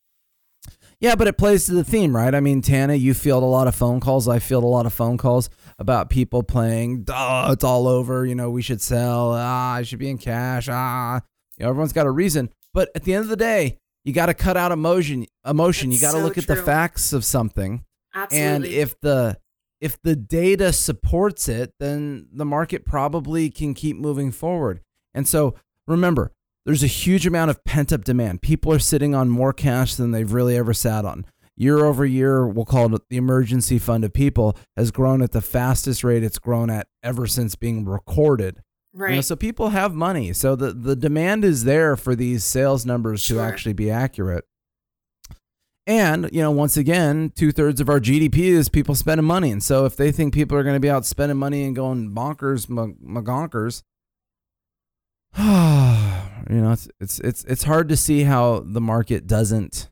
Yeah, 1.00 1.15
but 1.15 1.27
it 1.27 1.38
plays 1.38 1.65
to 1.65 1.74
the 1.74 1.84
theme, 1.84 2.15
right? 2.15 2.34
I 2.34 2.39
mean, 2.39 2.62
Tana, 2.62 2.96
you 2.96 3.13
field 3.13 3.43
a 3.43 3.46
lot 3.46 3.67
of 3.67 3.75
phone 3.75 4.00
calls. 4.00 4.27
I 4.27 4.39
field 4.39 4.63
a 4.63 4.67
lot 4.67 4.86
of 4.86 4.93
phone 4.93 5.17
calls 5.17 5.50
about 5.79 6.10
people 6.10 6.43
playing, 6.43 7.05
oh, 7.10 7.51
it's 7.51 7.63
all 7.63 7.88
over. 7.88 8.25
You 8.25 8.36
know, 8.36 8.50
we 8.50 8.62
should 8.62 8.82
sell. 8.82 9.34
Ah, 9.34 9.75
I 9.75 9.84
should 9.84 10.00
be 10.00 10.10
in 10.10 10.17
cash. 10.17 10.67
Ah, 10.70 11.22
you 11.58 11.63
know, 11.63 11.70
everyone's 11.70 11.93
got 11.93 12.05
a 12.05 12.12
reason. 12.12 12.50
But 12.74 12.89
at 12.96 13.03
the 13.03 13.13
end 13.13 13.24
of 13.24 13.29
the 13.29 13.36
day, 13.36 13.79
you 14.03 14.13
got 14.13 14.27
to 14.27 14.33
cut 14.33 14.57
out 14.57 14.72
emotion. 14.72 15.25
Emotion. 15.45 15.91
you 15.91 16.00
got 16.00 16.12
to 16.12 16.17
so 16.17 16.24
look 16.24 16.38
at 16.38 16.48
the 16.48 16.55
facts 16.55 17.13
of 17.13 17.24
something. 17.24 17.83
Absolutely. 18.13 18.48
And 18.48 18.65
if 18.65 19.00
the 19.00 19.38
if 19.81 20.01
the 20.01 20.15
data 20.15 20.72
supports 20.72 21.50
it, 21.50 21.74
then 21.79 22.27
the 22.31 22.45
market 22.45 22.86
probably 22.86 23.50
can 23.50 23.74
keep 23.74 23.98
moving 23.98 24.31
forward. 24.31 24.81
And 25.13 25.27
so 25.27 25.55
remember, 25.88 26.31
there's 26.65 26.83
a 26.83 26.88
huge 26.88 27.27
amount 27.27 27.51
of 27.51 27.63
pent 27.65 27.91
up 27.91 28.05
demand. 28.05 28.41
People 28.41 28.72
are 28.72 28.79
sitting 28.79 29.13
on 29.13 29.29
more 29.29 29.51
cash 29.51 29.95
than 29.95 30.12
they've 30.12 30.31
really 30.31 30.55
ever 30.55 30.74
sat 30.74 31.03
on. 31.03 31.25
Year 31.55 31.86
over 31.86 32.05
year, 32.05 32.48
we'll 32.48 32.65
call 32.65 32.95
it 32.95 33.01
the 33.10 33.17
emergency 33.17 33.77
fund 33.77 34.03
of 34.03 34.13
people, 34.13 34.57
has 34.77 34.89
grown 34.89 35.22
at 35.22 35.33
the 35.33 35.41
fastest 35.41 36.03
rate 36.03 36.24
it's 36.24 36.39
grown 36.39 36.69
at 36.69 36.88
ever 37.03 37.27
since 37.27 37.55
being 37.55 37.86
recorded. 37.86 38.62
Right. 38.93 39.09
You 39.12 39.15
know, 39.17 39.21
so 39.21 39.35
people 39.35 39.69
have 39.69 39.93
money. 39.93 40.33
So 40.33 40.55
the, 40.55 40.71
the 40.71 40.95
demand 40.95 41.43
is 41.43 41.63
there 41.63 41.95
for 41.95 42.15
these 42.15 42.43
sales 42.43 42.85
numbers 42.85 43.23
to 43.25 43.39
actually 43.39 43.73
be 43.73 43.89
accurate. 43.89 44.45
And, 45.85 46.29
you 46.31 46.41
know, 46.41 46.51
once 46.51 46.77
again, 46.77 47.33
two 47.35 47.51
thirds 47.51 47.81
of 47.81 47.89
our 47.89 48.00
GDP 48.00 48.38
is 48.38 48.69
people 48.69 48.95
spending 48.95 49.25
money. 49.25 49.51
And 49.51 49.62
so 49.62 49.85
if 49.85 49.97
they 49.97 50.13
think 50.13 50.33
people 50.33 50.57
are 50.57 50.63
going 50.63 50.75
to 50.75 50.79
be 50.79 50.89
out 50.89 51.05
spending 51.05 51.38
money 51.38 51.65
and 51.65 51.75
going 51.75 52.12
bonkers, 52.12 52.69
ma- 52.69 52.88
magonkers, 53.03 53.83
you 55.38 56.62
know, 56.62 56.71
it's, 56.71 56.88
it's, 57.01 57.19
it's, 57.19 57.43
it's 57.45 57.63
hard 57.63 57.89
to 57.89 57.97
see 57.97 58.23
how 58.23 58.63
the 58.65 58.79
market 58.79 59.27
doesn't 59.27 59.89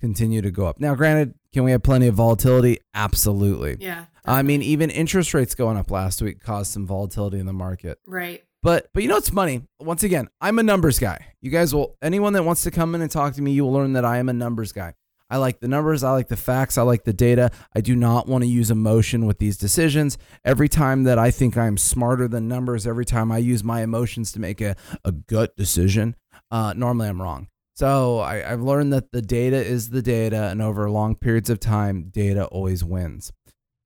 continue 0.00 0.42
to 0.42 0.50
go 0.50 0.66
up. 0.66 0.80
Now, 0.80 0.94
granted, 0.94 1.34
can 1.52 1.64
we 1.64 1.70
have 1.72 1.82
plenty 1.82 2.06
of 2.06 2.14
volatility? 2.14 2.78
Absolutely. 2.94 3.76
yeah. 3.80 4.06
I 4.24 4.42
mean, 4.42 4.60
even 4.62 4.90
interest 4.90 5.32
rates 5.32 5.54
going 5.54 5.78
up 5.78 5.90
last 5.90 6.20
week 6.20 6.40
caused 6.40 6.72
some 6.72 6.86
volatility 6.86 7.38
in 7.38 7.46
the 7.46 7.52
market. 7.52 7.98
right. 8.06 8.44
But 8.60 8.88
but 8.92 9.04
you 9.04 9.08
know 9.08 9.16
it's 9.16 9.30
funny? 9.30 9.62
Once 9.78 10.02
again, 10.02 10.28
I'm 10.40 10.58
a 10.58 10.64
numbers 10.64 10.98
guy. 10.98 11.26
You 11.40 11.50
guys 11.50 11.72
will 11.72 11.96
anyone 12.02 12.32
that 12.32 12.42
wants 12.42 12.64
to 12.64 12.72
come 12.72 12.92
in 12.96 13.00
and 13.00 13.10
talk 13.10 13.34
to 13.34 13.42
me, 13.42 13.52
you 13.52 13.64
will 13.64 13.72
learn 13.72 13.92
that 13.92 14.04
I 14.04 14.18
am 14.18 14.28
a 14.28 14.32
numbers 14.32 14.72
guy. 14.72 14.94
I 15.30 15.36
like 15.36 15.60
the 15.60 15.68
numbers, 15.68 16.02
I 16.02 16.10
like 16.10 16.26
the 16.28 16.36
facts, 16.36 16.76
I 16.76 16.82
like 16.82 17.04
the 17.04 17.12
data. 17.12 17.50
I 17.76 17.80
do 17.80 17.94
not 17.94 18.26
want 18.26 18.42
to 18.44 18.48
use 18.48 18.70
emotion 18.70 19.26
with 19.26 19.38
these 19.38 19.56
decisions. 19.58 20.18
Every 20.44 20.68
time 20.68 21.04
that 21.04 21.18
I 21.18 21.30
think 21.30 21.56
I'm 21.56 21.76
smarter 21.76 22.26
than 22.26 22.48
numbers, 22.48 22.86
every 22.86 23.04
time 23.04 23.30
I 23.30 23.38
use 23.38 23.62
my 23.62 23.82
emotions 23.82 24.32
to 24.32 24.40
make 24.40 24.60
a, 24.60 24.74
a 25.04 25.12
gut 25.12 25.54
decision, 25.56 26.16
uh, 26.50 26.72
normally 26.74 27.08
I'm 27.08 27.22
wrong. 27.22 27.48
So 27.78 28.18
I, 28.18 28.50
I've 28.50 28.60
learned 28.60 28.92
that 28.92 29.12
the 29.12 29.22
data 29.22 29.54
is 29.54 29.90
the 29.90 30.02
data, 30.02 30.48
and 30.48 30.60
over 30.60 30.90
long 30.90 31.14
periods 31.14 31.48
of 31.48 31.60
time, 31.60 32.08
data 32.10 32.44
always 32.46 32.82
wins. 32.82 33.32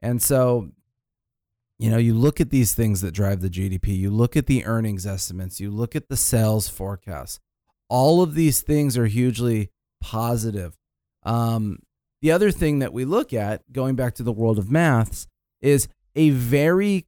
And 0.00 0.22
so 0.22 0.70
you 1.78 1.90
know, 1.90 1.98
you 1.98 2.14
look 2.14 2.40
at 2.40 2.48
these 2.48 2.72
things 2.72 3.02
that 3.02 3.12
drive 3.12 3.42
the 3.42 3.50
GDP, 3.50 3.88
you 3.88 4.08
look 4.08 4.34
at 4.34 4.46
the 4.46 4.64
earnings 4.64 5.04
estimates, 5.04 5.60
you 5.60 5.70
look 5.70 5.94
at 5.94 6.08
the 6.08 6.16
sales 6.16 6.70
forecasts. 6.70 7.38
All 7.90 8.22
of 8.22 8.34
these 8.34 8.62
things 8.62 8.96
are 8.96 9.06
hugely 9.06 9.68
positive. 10.00 10.78
Um, 11.24 11.80
the 12.22 12.32
other 12.32 12.50
thing 12.50 12.78
that 12.78 12.94
we 12.94 13.04
look 13.04 13.34
at, 13.34 13.70
going 13.72 13.94
back 13.94 14.14
to 14.14 14.22
the 14.22 14.32
world 14.32 14.58
of 14.58 14.70
maths, 14.70 15.26
is 15.60 15.86
a 16.16 16.30
very 16.30 17.04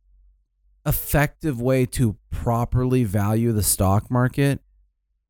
effective 0.84 1.62
way 1.62 1.86
to 1.86 2.18
properly 2.30 3.04
value 3.04 3.52
the 3.52 3.62
stock 3.62 4.10
market 4.10 4.60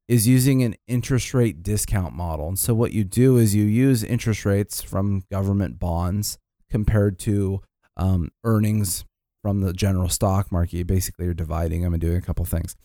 is 0.08 0.28
using 0.28 0.62
an 0.62 0.75
interest 0.87 1.32
rate 1.32 1.62
discount 1.62 2.14
model. 2.14 2.49
And 2.49 2.58
so 2.58 2.75
what 2.75 2.92
you 2.92 3.04
do 3.04 3.37
is 3.37 3.54
you 3.54 3.64
use 3.64 4.04
interest 4.04 4.44
rates 4.44 4.82
from 4.82 5.25
government 5.30 5.78
bonds 5.78 6.38
compared 6.70 7.18
to 7.20 7.62
um, 7.96 8.30
earnings 8.44 9.04
from 9.42 9.61
the 9.61 9.73
general 9.73 10.08
stock 10.08 10.52
market. 10.52 10.76
You 10.76 10.84
basically 10.84 11.26
are 11.26 11.34
dividing 11.34 11.82
them 11.82 11.94
and 11.94 12.00
doing 12.00 12.16
a 12.16 12.23
couple 12.23 12.44
things. 12.44 12.76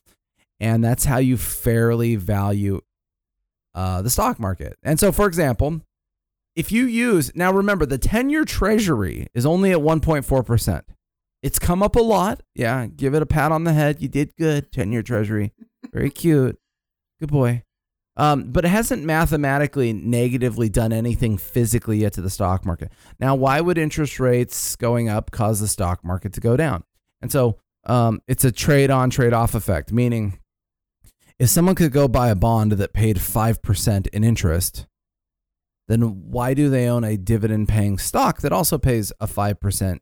And 0.59 0.83
that's 0.83 1.05
how 1.05 1.17
you 1.17 1.38
fairly 1.38 2.15
value 2.15 2.81
uh, 3.73 4.01
the 4.01 4.09
stock 4.09 4.39
market. 4.39 4.77
And 4.83 4.99
so, 4.99 5.11
for 5.11 5.27
example, 5.27 5.81
if 6.55 6.71
you 6.71 6.85
use, 6.85 7.33
now 7.35 7.53
remember, 7.53 7.85
the 7.85 7.97
10 7.97 8.29
year 8.29 8.43
treasury 8.43 9.27
is 9.33 9.45
only 9.45 9.71
at 9.71 9.79
1.4%. 9.79 10.81
It's 11.41 11.59
come 11.59 11.81
up 11.81 11.95
a 11.95 12.01
lot. 12.01 12.41
Yeah, 12.53 12.88
give 12.88 13.13
it 13.13 13.21
a 13.21 13.25
pat 13.25 13.51
on 13.51 13.63
the 13.63 13.71
head. 13.73 14.01
You 14.01 14.09
did 14.09 14.35
good, 14.35 14.71
10 14.71 14.91
year 14.91 15.01
treasury. 15.01 15.53
Very 15.93 16.09
cute. 16.09 16.58
Good 17.19 17.31
boy. 17.31 17.63
Um, 18.17 18.51
but 18.51 18.65
it 18.65 18.69
hasn't 18.69 19.05
mathematically 19.05 19.93
negatively 19.93 20.67
done 20.67 20.91
anything 20.91 21.38
physically 21.38 21.99
yet 21.99 22.13
to 22.13 22.21
the 22.21 22.29
stock 22.29 22.65
market. 22.65 22.91
Now, 23.17 23.35
why 23.35 23.61
would 23.61 23.77
interest 23.77 24.19
rates 24.19 24.75
going 24.75 25.07
up 25.07 25.31
cause 25.31 25.61
the 25.61 25.69
stock 25.69 26.03
market 26.03 26.33
to 26.33 26.41
go 26.41 26.57
down? 26.57 26.83
And 27.21 27.31
so 27.31 27.59
um, 27.85 28.21
it's 28.27 28.43
a 28.43 28.51
trade 28.51 28.91
on, 28.91 29.09
trade 29.09 29.31
off 29.31 29.55
effect, 29.55 29.93
meaning 29.93 30.39
if 31.38 31.49
someone 31.49 31.75
could 31.75 31.93
go 31.93 32.09
buy 32.09 32.29
a 32.29 32.35
bond 32.35 32.73
that 32.73 32.91
paid 32.91 33.17
5% 33.17 34.07
in 34.07 34.23
interest, 34.25 34.85
then 35.88 36.01
why 36.29 36.53
do 36.53 36.69
they 36.69 36.88
own 36.88 37.05
a 37.05 37.17
dividend 37.17 37.69
paying 37.69 37.97
stock 37.97 38.41
that 38.41 38.51
also 38.51 38.77
pays 38.77 39.13
a 39.21 39.27
5% 39.27 39.99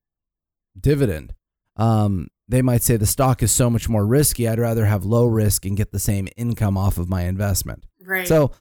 dividend? 0.79 1.35
Um, 1.75 2.29
they 2.47 2.61
might 2.61 2.81
say 2.81 2.97
the 2.97 3.05
stock 3.05 3.43
is 3.43 3.51
so 3.51 3.69
much 3.69 3.89
more 3.89 4.05
risky. 4.05 4.47
I'd 4.47 4.59
rather 4.59 4.85
have 4.85 5.03
low 5.03 5.25
risk 5.25 5.65
and 5.65 5.75
get 5.75 5.91
the 5.91 5.99
same 5.99 6.27
income 6.37 6.77
off 6.77 6.97
of 6.97 7.09
my 7.09 7.23
investment. 7.23 7.85
Right. 8.01 8.27
So 8.27 8.51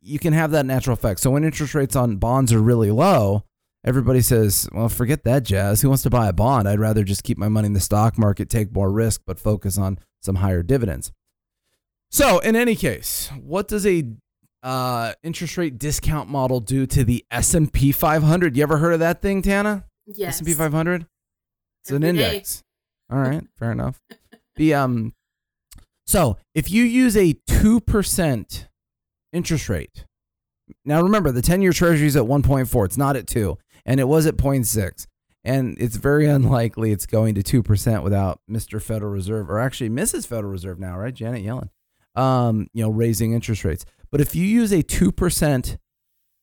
you 0.00 0.18
can 0.18 0.32
have 0.32 0.50
that 0.52 0.66
natural 0.66 0.94
effect. 0.94 1.20
So 1.20 1.30
when 1.30 1.44
interest 1.44 1.74
rates 1.74 1.96
on 1.96 2.16
bonds 2.16 2.52
are 2.52 2.60
really 2.60 2.90
low, 2.90 3.44
everybody 3.84 4.20
says, 4.20 4.68
well, 4.72 4.88
forget 4.88 5.24
that 5.24 5.42
jazz. 5.42 5.82
Who 5.82 5.88
wants 5.88 6.02
to 6.04 6.10
buy 6.10 6.28
a 6.28 6.32
bond? 6.32 6.68
I'd 6.68 6.80
rather 6.80 7.04
just 7.04 7.22
keep 7.22 7.38
my 7.38 7.48
money 7.48 7.66
in 7.66 7.74
the 7.74 7.80
stock 7.80 8.18
market, 8.18 8.48
take 8.48 8.72
more 8.72 8.90
risk, 8.90 9.22
but 9.26 9.38
focus 9.38 9.76
on 9.76 9.98
some 10.22 10.36
higher 10.36 10.62
dividends. 10.62 11.12
So 12.10 12.38
in 12.38 12.56
any 12.56 12.74
case, 12.74 13.30
what 13.38 13.68
does 13.68 13.86
a 13.86 14.04
uh, 14.62 15.12
interest 15.22 15.56
rate 15.58 15.78
discount 15.78 16.28
model 16.28 16.60
do 16.60 16.86
to 16.86 17.04
the 17.04 17.24
S&P 17.30 17.92
500? 17.92 18.56
You 18.56 18.62
ever 18.62 18.78
heard 18.78 18.94
of 18.94 19.00
that 19.00 19.20
thing, 19.20 19.42
Tana? 19.42 19.84
yes. 20.06 20.40
S&P 20.40 20.54
500? 20.54 21.06
It's 21.82 21.90
an 21.90 22.02
index. 22.02 22.64
All 23.10 23.18
right, 23.18 23.42
fair 23.58 23.72
enough. 23.72 24.00
The 24.56 24.74
um 24.74 25.14
so, 26.06 26.38
if 26.54 26.70
you 26.70 26.84
use 26.84 27.18
a 27.18 27.34
2% 27.50 28.66
interest 29.32 29.68
rate. 29.68 30.06
Now 30.84 31.02
remember, 31.02 31.30
the 31.30 31.42
10-year 31.42 31.74
treasury 31.74 32.06
is 32.06 32.16
at 32.16 32.22
1.4. 32.22 32.84
It's 32.86 32.96
not 32.96 33.14
at 33.14 33.26
2, 33.26 33.58
and 33.84 34.00
it 34.00 34.08
was 34.08 34.24
at 34.24 34.38
0.6. 34.38 35.06
And 35.44 35.76
it's 35.78 35.96
very 35.96 36.26
unlikely 36.26 36.92
it's 36.92 37.04
going 37.04 37.34
to 37.34 37.42
2% 37.42 38.02
without 38.02 38.40
Mr. 38.50 38.80
Federal 38.80 39.12
Reserve 39.12 39.50
or 39.50 39.58
actually 39.58 39.90
Mrs. 39.90 40.26
Federal 40.26 40.50
Reserve 40.50 40.78
now, 40.78 40.96
right? 40.98 41.12
Janet 41.12 41.44
Yellen. 41.44 41.68
Um, 42.14 42.68
you 42.72 42.82
know, 42.82 42.90
raising 42.90 43.32
interest 43.32 43.64
rates. 43.64 43.84
But 44.10 44.20
if 44.20 44.34
you 44.34 44.44
use 44.44 44.72
a 44.72 44.82
2% 44.82 45.76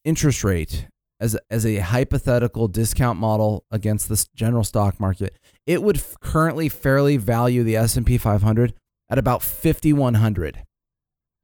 interest 0.06 0.44
rate 0.44 0.88
as 1.20 1.36
a, 1.36 1.40
as 1.50 1.66
a 1.66 1.78
hypothetical 1.78 2.68
discount 2.68 3.20
model 3.20 3.66
against 3.72 4.10
the 4.10 4.26
general 4.36 4.64
stock 4.64 5.00
market, 5.00 5.38
it 5.66 5.82
would 5.82 5.98
f- 5.98 6.16
currently 6.20 6.70
fairly 6.70 7.18
value 7.18 7.64
the 7.64 7.76
S&P 7.76 8.18
500 8.18 8.74
at 9.10 9.18
about 9.18 9.42
5100. 9.42 10.64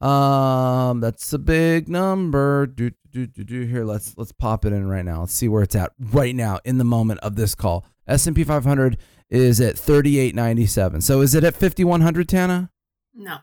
Um 0.02 1.00
that's 1.00 1.32
a 1.32 1.38
big 1.38 1.88
number. 1.88 2.66
Do, 2.66 2.90
do, 3.12 3.28
do, 3.28 3.44
do. 3.44 3.62
Here, 3.66 3.84
let's 3.86 4.18
let's 4.18 4.32
pop 4.32 4.66
it 4.66 4.74
in 4.74 4.88
right 4.90 5.06
now. 5.06 5.20
Let's 5.22 5.34
see 5.34 5.48
where 5.48 5.62
it's 5.62 5.76
at 5.76 5.92
right 6.00 6.36
now 6.36 6.60
in 6.66 6.80
the 6.80 6.84
moment 6.84 7.20
of 7.20 7.36
this 7.36 7.54
call. 7.54 7.86
S&P 8.08 8.44
500 8.44 8.98
is 9.30 9.62
at 9.62 9.78
3897. 9.78 11.02
So 11.02 11.22
is 11.22 11.36
it 11.36 11.44
at 11.44 11.56
5100 11.56 12.28
Tana? 12.28 12.72
No. 13.14 13.38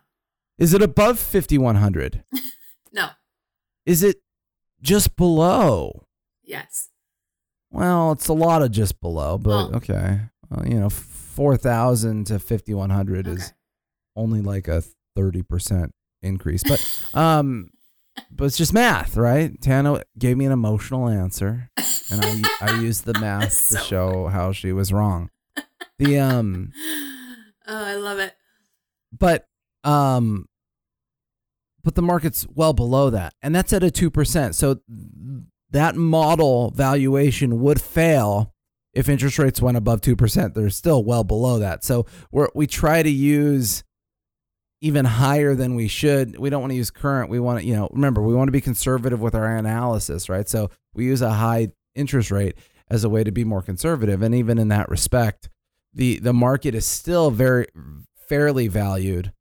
Is 0.58 0.74
it 0.74 0.82
above 0.82 1.18
5100? 1.18 2.24
No. 2.92 3.10
Is 3.84 4.02
it 4.02 4.22
just 4.80 5.14
below? 5.14 6.06
Yes. 6.48 6.88
Well, 7.70 8.12
it's 8.12 8.28
a 8.28 8.32
lot 8.32 8.62
of 8.62 8.70
just 8.72 9.00
below, 9.00 9.36
but 9.38 9.48
Well- 9.50 9.76
okay. 9.76 10.20
Well, 10.50 10.66
you 10.66 10.80
know, 10.80 10.88
4,000 10.88 12.24
to 12.28 12.38
5,100 12.38 13.26
is 13.28 13.44
Okay. 13.44 13.52
only 14.16 14.40
like 14.40 14.66
a 14.66 14.82
30% 15.14 15.92
increase. 16.22 16.62
But 16.64 16.80
um 17.14 17.68
but 18.32 18.46
it's 18.46 18.56
just 18.56 18.72
math, 18.72 19.16
right? 19.16 19.60
Tana 19.60 20.02
gave 20.18 20.36
me 20.36 20.46
an 20.46 20.50
emotional 20.52 21.08
answer 21.08 21.70
and 22.10 22.20
I 22.24 22.42
I 22.62 22.80
used 22.80 23.04
the 23.04 23.12
math 23.20 23.52
So 23.68 23.76
to 23.78 23.84
show 23.84 24.26
how 24.28 24.50
she 24.52 24.72
was 24.72 24.92
wrong. 24.92 25.30
The 25.98 26.18
um 26.18 26.72
Oh, 27.66 27.84
I 27.84 27.96
love 27.96 28.18
it. 28.18 28.34
but 29.12 29.46
um 29.84 30.48
but 31.84 31.94
the 31.94 32.02
market's 32.02 32.46
well 32.54 32.72
below 32.72 33.10
that 33.10 33.34
and 33.42 33.54
that's 33.54 33.72
at 33.74 33.84
a 33.84 33.88
2% 33.90 34.54
so 34.54 34.80
that 35.70 35.96
model 35.96 36.70
valuation 36.70 37.60
would 37.60 37.80
fail 37.80 38.54
if 38.92 39.08
interest 39.08 39.38
rates 39.38 39.60
went 39.60 39.76
above 39.76 40.00
2% 40.00 40.54
they're 40.54 40.70
still 40.70 41.04
well 41.04 41.24
below 41.24 41.58
that. 41.58 41.84
So 41.84 42.06
we're, 42.30 42.48
we 42.54 42.66
try 42.66 43.02
to 43.02 43.10
use 43.10 43.84
even 44.80 45.04
higher 45.04 45.54
than 45.54 45.74
we 45.74 45.88
should. 45.88 46.38
We 46.38 46.50
don't 46.50 46.60
want 46.60 46.70
to 46.70 46.76
use 46.76 46.90
current. 46.90 47.30
We 47.30 47.40
want 47.40 47.60
to 47.60 47.66
you 47.66 47.74
know 47.74 47.88
remember 47.92 48.22
we 48.22 48.34
want 48.34 48.48
to 48.48 48.52
be 48.52 48.60
conservative 48.60 49.20
with 49.20 49.34
our 49.34 49.56
analysis 49.56 50.28
right? 50.28 50.48
So 50.48 50.70
we 50.94 51.04
use 51.04 51.22
a 51.22 51.32
high 51.32 51.68
interest 51.94 52.30
rate 52.30 52.54
as 52.88 53.04
a 53.04 53.08
way 53.08 53.24
to 53.24 53.32
be 53.32 53.44
more 53.44 53.62
conservative. 53.62 54.22
And 54.22 54.34
even 54.34 54.58
in 54.58 54.68
that 54.68 54.88
respect 54.88 55.48
the 55.92 56.18
the 56.20 56.32
market 56.32 56.74
is 56.74 56.86
still 56.86 57.30
very 57.30 57.66
fairly 58.28 58.68
valued. 58.68 59.32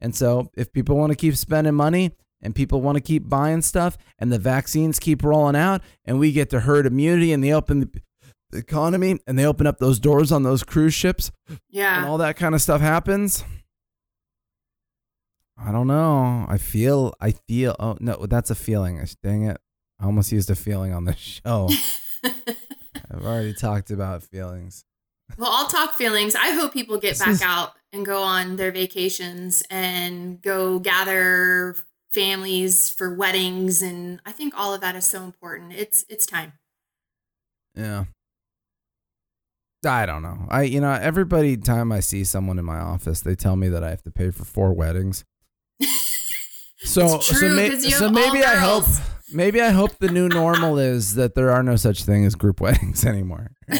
And 0.00 0.14
so 0.14 0.50
if 0.56 0.72
people 0.72 0.96
want 0.96 1.10
to 1.10 1.16
keep 1.16 1.36
spending 1.36 1.74
money 1.74 2.12
and 2.42 2.54
people 2.54 2.80
want 2.82 2.96
to 2.96 3.00
keep 3.00 3.28
buying 3.28 3.62
stuff 3.62 3.96
and 4.18 4.32
the 4.32 4.38
vaccines 4.38 4.98
keep 4.98 5.22
rolling 5.22 5.56
out 5.56 5.80
and 6.04 6.18
we 6.18 6.32
get 6.32 6.50
to 6.50 6.60
herd 6.60 6.86
immunity 6.86 7.32
and 7.32 7.42
they 7.44 7.52
open 7.52 7.80
the 7.80 8.58
economy 8.58 9.18
and 9.26 9.38
they 9.38 9.46
open 9.46 9.66
up 9.66 9.78
those 9.78 9.98
doors 9.98 10.30
on 10.32 10.42
those 10.42 10.62
cruise 10.62 10.92
ships 10.94 11.30
Yeah. 11.70 11.98
and 11.98 12.06
all 12.06 12.18
that 12.18 12.36
kind 12.36 12.54
of 12.54 12.60
stuff 12.60 12.80
happens. 12.80 13.44
I 15.58 15.70
don't 15.70 15.86
know. 15.86 16.46
I 16.48 16.58
feel 16.58 17.14
I 17.20 17.32
feel 17.32 17.76
oh 17.78 17.96
no, 18.00 18.26
that's 18.26 18.50
a 18.50 18.54
feeling. 18.54 19.04
Dang 19.22 19.44
it. 19.44 19.58
I 20.00 20.06
almost 20.06 20.32
used 20.32 20.50
a 20.50 20.54
feeling 20.56 20.92
on 20.92 21.04
this 21.04 21.18
show. 21.18 21.68
I've 22.24 23.24
already 23.24 23.54
talked 23.54 23.90
about 23.90 24.22
feelings. 24.24 24.84
well, 25.38 25.50
I'll 25.52 25.68
talk 25.68 25.92
feelings. 25.94 26.34
I 26.34 26.50
hope 26.50 26.72
people 26.72 26.98
get 26.98 27.10
This 27.10 27.18
back 27.20 27.28
is- 27.28 27.42
out 27.42 27.72
and 27.92 28.04
go 28.04 28.22
on 28.22 28.56
their 28.56 28.72
vacations 28.72 29.62
and 29.70 30.40
go 30.42 30.78
gather 30.78 31.76
families 32.12 32.90
for 32.90 33.14
weddings 33.14 33.82
and 33.82 34.20
I 34.26 34.32
think 34.32 34.54
all 34.56 34.74
of 34.74 34.80
that 34.82 34.94
is 34.96 35.06
so 35.06 35.22
important. 35.24 35.72
It's 35.72 36.04
it's 36.08 36.26
time. 36.26 36.52
Yeah. 37.74 38.04
I 39.84 40.06
don't 40.06 40.22
know. 40.22 40.46
I 40.48 40.62
you 40.62 40.80
know 40.80 40.92
everybody 40.92 41.56
time 41.56 41.90
I 41.90 42.00
see 42.00 42.22
someone 42.24 42.58
in 42.58 42.64
my 42.64 42.78
office, 42.78 43.20
they 43.20 43.34
tell 43.34 43.56
me 43.56 43.68
that 43.68 43.82
I 43.82 43.90
have 43.90 44.02
to 44.02 44.10
pay 44.10 44.30
for 44.30 44.44
four 44.44 44.72
weddings. 44.72 45.24
So 46.84 47.20
so, 47.20 47.34
true, 47.38 47.70
'cause 47.70 47.84
you 47.84 47.92
so 47.92 48.10
maybe 48.10 48.42
I 48.42 48.56
hope 48.56 48.82
maybe 49.32 49.60
I 49.60 49.68
hope 49.70 49.98
the 50.00 50.08
new 50.10 50.28
normal 50.28 50.78
is 50.80 51.14
that 51.14 51.36
there 51.36 51.52
are 51.52 51.62
no 51.62 51.76
such 51.76 52.02
thing 52.02 52.24
as 52.24 52.34
group 52.34 52.60
weddings 52.66 53.04
anymore. 53.04 53.52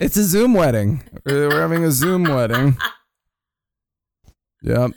It's 0.00 0.16
a 0.18 0.24
Zoom 0.24 0.52
wedding. 0.52 1.02
We're 1.24 1.60
having 1.62 1.82
a 1.84 1.90
Zoom 1.90 2.24
wedding. 2.24 2.76
Yep. 4.62 4.92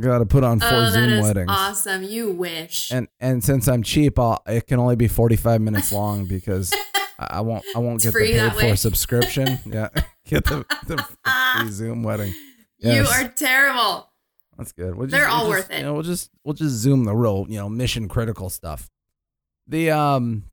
Got 0.00 0.18
to 0.18 0.26
put 0.26 0.44
on 0.44 0.60
four 0.60 0.68
oh, 0.72 0.90
Zoom 0.90 1.20
weddings. 1.20 1.50
awesome. 1.50 2.02
You 2.02 2.30
wish. 2.30 2.90
And 2.90 3.08
and 3.20 3.42
since 3.42 3.68
I'm 3.68 3.82
cheap, 3.82 4.18
I'll, 4.18 4.42
it 4.46 4.66
can 4.66 4.78
only 4.78 4.96
be 4.96 5.08
45 5.08 5.60
minutes 5.60 5.92
long 5.92 6.26
because 6.26 6.72
I 7.18 7.40
won't 7.40 7.64
I 7.74 7.78
won't 7.78 8.04
It's 8.04 8.14
get 8.14 8.14
the 8.14 8.50
paid 8.58 8.70
for 8.70 8.76
subscription. 8.76 9.58
Yeah, 9.66 9.88
get 10.26 10.44
the, 10.44 10.64
the 10.86 10.98
free 11.58 11.70
Zoom 11.70 12.02
wedding. 12.02 12.34
you 12.78 13.04
are 13.04 13.28
terrible. 13.28 14.10
That's 14.58 14.72
good. 14.72 14.94
We'll 14.94 15.08
They're 15.08 15.26
we'll 15.26 15.34
all 15.34 15.40
just, 15.40 15.50
worth 15.50 15.70
it. 15.70 15.78
You 15.78 15.84
know, 15.84 15.94
we'll 15.94 16.02
just 16.02 16.30
we'll 16.44 16.54
just 16.54 16.74
zoom 16.74 17.04
the 17.04 17.14
real 17.14 17.46
you 17.48 17.58
know 17.58 17.68
mission 17.68 18.08
critical 18.08 18.50
stuff. 18.50 18.90
The 19.66 19.90
um, 19.90 20.44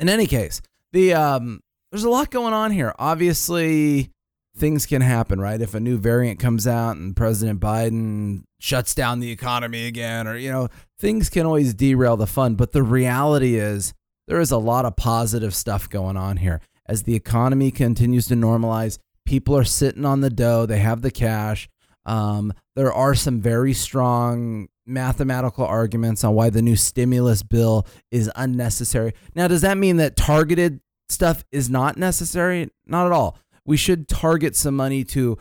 in 0.00 0.08
any 0.08 0.26
case, 0.26 0.62
the 0.92 1.14
um, 1.14 1.60
there's 1.90 2.04
a 2.04 2.10
lot 2.10 2.30
going 2.30 2.54
on 2.54 2.70
here. 2.70 2.94
Obviously, 2.98 4.12
things 4.58 4.86
can 4.86 5.00
happen, 5.00 5.40
right? 5.40 5.60
If 5.60 5.74
a 5.74 5.80
new 5.80 5.98
variant 5.98 6.38
comes 6.38 6.66
out 6.66 6.96
and 6.96 7.16
President 7.16 7.60
Biden 7.60 8.44
shuts 8.60 8.94
down 8.94 9.20
the 9.20 9.30
economy 9.30 9.86
again, 9.86 10.26
or 10.26 10.36
you 10.36 10.50
know, 10.50 10.68
things 10.98 11.30
can 11.30 11.46
always 11.46 11.74
derail 11.74 12.16
the 12.16 12.26
fun. 12.26 12.54
But 12.54 12.72
the 12.72 12.82
reality 12.82 13.56
is, 13.56 13.94
there 14.26 14.40
is 14.40 14.50
a 14.50 14.58
lot 14.58 14.84
of 14.84 14.96
positive 14.96 15.54
stuff 15.54 15.88
going 15.88 16.16
on 16.16 16.38
here 16.38 16.60
as 16.86 17.04
the 17.04 17.14
economy 17.14 17.70
continues 17.70 18.26
to 18.26 18.34
normalize. 18.34 18.98
People 19.24 19.56
are 19.56 19.64
sitting 19.64 20.04
on 20.04 20.20
the 20.20 20.30
dough; 20.30 20.66
they 20.66 20.78
have 20.78 21.02
the 21.02 21.10
cash. 21.10 21.68
Um, 22.04 22.52
there 22.74 22.92
are 22.92 23.14
some 23.14 23.40
very 23.40 23.74
strong 23.74 24.68
mathematical 24.86 25.66
arguments 25.66 26.24
on 26.24 26.34
why 26.34 26.50
the 26.50 26.62
new 26.62 26.76
stimulus 26.76 27.42
bill 27.42 27.86
is 28.10 28.30
unnecessary. 28.34 29.12
Now, 29.34 29.46
does 29.46 29.60
that 29.60 29.76
mean 29.76 29.98
that 29.98 30.16
targeted 30.16 30.80
stuff 31.10 31.44
is 31.52 31.68
not 31.68 31.98
necessary? 31.98 32.70
Not 32.86 33.06
at 33.06 33.12
all. 33.12 33.38
We 33.68 33.76
should 33.76 34.08
target 34.08 34.56
some 34.56 34.74
money 34.74 35.04
to 35.04 35.38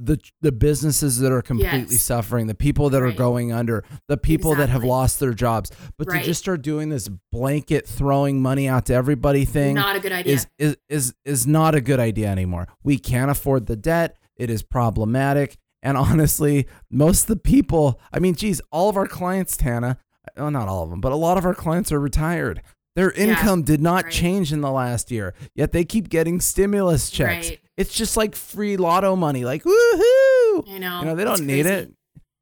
the 0.00 0.18
the 0.42 0.52
businesses 0.52 1.18
that 1.18 1.32
are 1.32 1.42
completely 1.42 1.94
Yes. 1.96 2.02
suffering, 2.02 2.46
the 2.46 2.54
people 2.54 2.88
that 2.90 3.02
are 3.02 3.10
going 3.10 3.50
under, 3.52 3.82
the 4.06 4.16
people 4.16 4.54
that 4.54 4.68
have 4.68 4.84
lost 4.84 5.18
their 5.18 5.32
jobs. 5.34 5.72
But 5.96 6.06
Right. 6.08 6.20
to 6.20 6.24
just 6.26 6.40
start 6.40 6.62
doing 6.62 6.88
this 6.88 7.08
blanket 7.32 7.84
throwing 7.86 8.40
money 8.40 8.68
out 8.68 8.86
to 8.86 8.94
everybody 8.94 9.44
thing 9.44 9.74
Not 9.74 9.96
a 9.96 10.00
good 10.00 10.12
idea. 10.12 10.34
is, 10.34 10.46
is 10.58 10.76
is 10.88 11.14
is 11.24 11.46
not 11.48 11.74
a 11.74 11.80
good 11.80 11.98
idea 11.98 12.28
anymore. 12.28 12.68
We 12.84 12.98
can't 12.98 13.30
afford 13.30 13.66
the 13.66 13.74
debt. 13.76 14.16
It 14.36 14.50
is 14.50 14.62
problematic. 14.62 15.56
And 15.82 15.96
honestly, 15.96 16.66
most 16.90 17.22
of 17.22 17.26
the 17.28 17.36
people, 17.36 18.00
I 18.12 18.18
mean, 18.20 18.34
geez, 18.36 18.60
all 18.70 18.88
of 18.88 18.96
our 18.96 19.06
clients, 19.06 19.56
Tana, 19.56 19.98
well, 20.36 20.50
not 20.52 20.68
all 20.68 20.84
of 20.84 20.90
them, 20.90 21.00
but 21.00 21.10
a 21.12 21.16
lot 21.16 21.38
of 21.38 21.44
our 21.44 21.54
clients 21.54 21.90
are 21.90 22.00
retired. 22.00 22.62
Their 22.94 23.12
Yeah, 23.16 23.24
income 23.30 23.62
did 23.62 23.80
not 23.80 24.04
right. 24.04 24.12
change 24.12 24.52
in 24.52 24.60
the 24.60 24.70
last 24.72 25.10
year, 25.10 25.34
yet 25.54 25.72
they 25.72 25.84
keep 25.84 26.08
getting 26.08 26.40
stimulus 26.40 27.10
checks. 27.10 27.48
Right. 27.50 27.60
It's 27.78 27.94
just 27.94 28.16
like 28.16 28.34
free 28.34 28.76
lotto 28.76 29.14
money, 29.14 29.44
like 29.44 29.62
woohoo! 29.62 30.68
I 30.68 30.78
know. 30.78 30.98
You 30.98 31.04
know, 31.06 31.14
they 31.14 31.22
don't 31.22 31.46
need 31.46 31.64
it. 31.64 31.92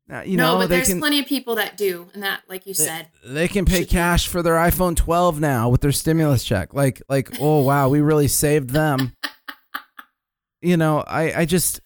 Now, 0.08 0.20
uh, 0.20 0.22
you 0.22 0.38
no, 0.38 0.52
know, 0.52 0.58
but 0.60 0.68
they 0.70 0.76
there's 0.76 0.88
can 0.88 0.98
plenty 0.98 1.18
of 1.20 1.26
people 1.26 1.56
that 1.56 1.76
do, 1.76 2.08
and 2.14 2.22
that, 2.22 2.40
like 2.48 2.66
you 2.66 2.72
said, 2.72 3.08
they 3.22 3.46
can 3.46 3.66
pay 3.66 3.84
cash 3.84 4.28
for 4.28 4.42
their 4.42 4.54
iPhone 4.54 4.96
12 4.96 5.38
now 5.38 5.68
with 5.68 5.82
their 5.82 5.92
stimulus 5.92 6.42
check. 6.42 6.72
Like 6.72 7.02
like 7.10 7.38
oh 7.38 7.60
wow, 7.62 7.90
we 7.90 8.00
really 8.00 8.28
saved 8.28 8.70
them. 8.70 9.12
you 10.62 10.78
know, 10.78 11.04
I 11.06 11.40
I 11.40 11.44
just 11.44 11.82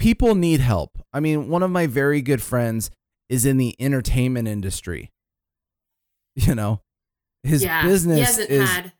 people 0.00 0.34
need 0.34 0.58
help. 0.58 0.98
I 1.12 1.20
mean, 1.20 1.48
one 1.48 1.62
of 1.62 1.70
my 1.70 1.86
very 1.86 2.22
good 2.22 2.42
friends 2.42 2.90
is 3.28 3.44
in 3.44 3.56
the 3.56 3.76
entertainment 3.78 4.48
industry. 4.48 5.12
You 6.34 6.54
know, 6.54 6.80
his 7.42 7.62
yeah, 7.62 7.82
business 7.82 8.18
he 8.18 8.24
hasn't 8.24 8.50
is 8.50 8.68
had 8.68 8.92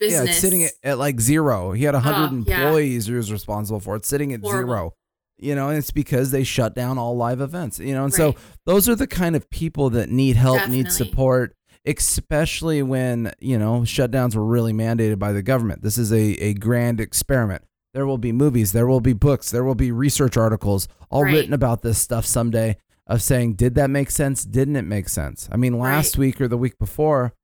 yeah, 0.00 0.24
it's 0.24 0.38
sitting 0.38 0.62
at, 0.64 0.72
at 0.82 0.98
like 0.98 1.20
zero. 1.20 1.72
He 1.72 1.84
had 1.84 1.94
100 1.94 2.16
Oh, 2.16 2.44
yeah. 2.46 2.62
employees 2.64 3.06
he 3.06 3.14
was 3.14 3.30
responsible 3.32 3.80
for. 3.80 3.96
It's 3.96 4.08
sitting 4.08 4.32
at 4.32 4.40
Horrible. 4.40 4.66
zero. 4.68 4.94
You 5.38 5.54
know, 5.56 5.68
and 5.68 5.78
it's 5.78 5.90
because 5.90 6.30
they 6.30 6.44
shut 6.44 6.74
down 6.76 6.96
all 6.96 7.16
live 7.16 7.40
events. 7.40 7.78
You 7.80 7.92
know, 7.94 8.04
and 8.04 8.14
so 8.14 8.34
those 8.66 8.88
are 8.88 8.94
the 8.94 9.06
kind 9.08 9.34
of 9.36 9.50
people 9.50 9.90
that 9.90 10.08
need 10.08 10.36
help, 10.36 10.68
need 10.68 10.92
support, 10.92 11.54
especially 11.84 12.82
when, 12.82 13.32
you 13.40 13.58
know, 13.58 13.80
shutdowns 13.80 14.34
were 14.36 14.44
really 14.44 14.72
mandated 14.72 15.18
by 15.18 15.32
the 15.32 15.42
government. 15.42 15.82
This 15.82 15.98
is 15.98 16.12
a, 16.12 16.20
a 16.42 16.54
grand 16.54 17.00
experiment. 17.00 17.62
There 17.94 18.06
will 18.06 18.18
be 18.18 18.32
movies, 18.32 18.72
there 18.72 18.86
will 18.86 19.00
be 19.00 19.12
books, 19.12 19.50
there 19.50 19.62
will 19.64 19.74
be 19.76 19.92
research 19.92 20.36
articles 20.36 20.88
all 21.10 21.22
Right. 21.24 21.34
written 21.34 21.52
about 21.52 21.82
this 21.82 21.98
stuff 21.98 22.26
someday 22.26 22.76
of 23.06 23.22
saying, 23.22 23.54
did 23.54 23.74
that 23.76 23.88
make 23.90 24.10
sense? 24.10 24.44
Didn't 24.44 24.76
it 24.76 24.82
make 24.82 25.08
sense? 25.08 25.48
I 25.52 25.56
mean, 25.56 25.78
last 25.78 26.14
Right. 26.16 26.20
week 26.20 26.40
or 26.40 26.48
the 26.48 26.56
week 26.56 26.78
before, 26.78 27.34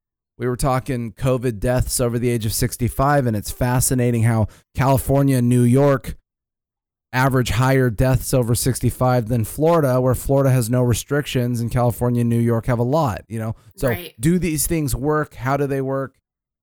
we 0.41 0.49
were 0.49 0.57
talking 0.57 1.13
COVID 1.13 1.61
deaths 1.61 2.01
over 2.01 2.19
the 2.19 2.31
age 2.31 2.47
of 2.47 2.55
65, 2.55 3.27
and 3.27 3.37
it's 3.37 3.51
fascinating 3.51 4.23
how 4.23 4.47
California 4.75 5.37
and 5.37 5.51
New 5.51 5.65
York 5.65 6.17
average 7.13 7.51
higher 7.51 7.91
deaths 7.91 8.33
over 8.33 8.55
65 8.55 9.29
than 9.29 9.45
Florida, 9.45 10.01
where 10.01 10.15
Florida 10.15 10.51
has 10.51 10.71
no 10.71 10.83
restrictions, 10.83 11.61
and 11.61 11.71
California 11.71 12.23
and 12.23 12.31
New 12.31 12.39
York 12.39 12.65
have 12.67 12.79
a 12.79 12.85
lot. 12.85 13.23
You 13.29 13.39
know, 13.39 13.55
so 13.77 13.89
Right. 13.89 14.15
do 14.19 14.39
these 14.39 14.67
things 14.67 14.97
work? 14.97 15.35
How 15.35 15.59
do 15.59 15.67
they 15.67 15.83
work? 15.83 16.17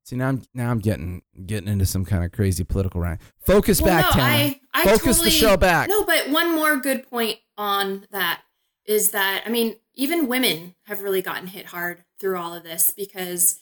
See 0.06 0.16
now, 0.16 0.30
I'm 0.30 0.42
now 0.56 0.72
I'm 0.72 0.80
getting 0.80 1.22
getting 1.46 1.68
into 1.70 1.86
some 1.86 2.04
kind 2.04 2.24
of 2.24 2.32
crazy 2.32 2.64
political 2.64 3.00
rant. 3.02 3.22
Focus 3.46 3.80
Well, 3.80 3.94
back, 3.94 4.16
no. 4.16 4.24
I, 4.24 4.60
I 4.74 4.86
Focus 4.86 5.22
the 5.22 5.30
show 5.30 5.56
back. 5.56 5.88
No, 5.88 6.04
but 6.04 6.32
one 6.32 6.56
more 6.56 6.78
good 6.78 7.08
point 7.08 7.38
on 7.58 8.08
that 8.10 8.42
is 8.86 9.12
that 9.12 9.44
I 9.46 9.50
mean, 9.50 9.76
even 9.94 10.28
women 10.28 10.74
have 10.86 11.04
really 11.04 11.22
gotten 11.22 11.46
hit 11.48 11.68
hard 11.68 12.06
through 12.20 12.38
all 12.38 12.56
of 12.56 12.64
this 12.64 12.92
because 12.96 13.60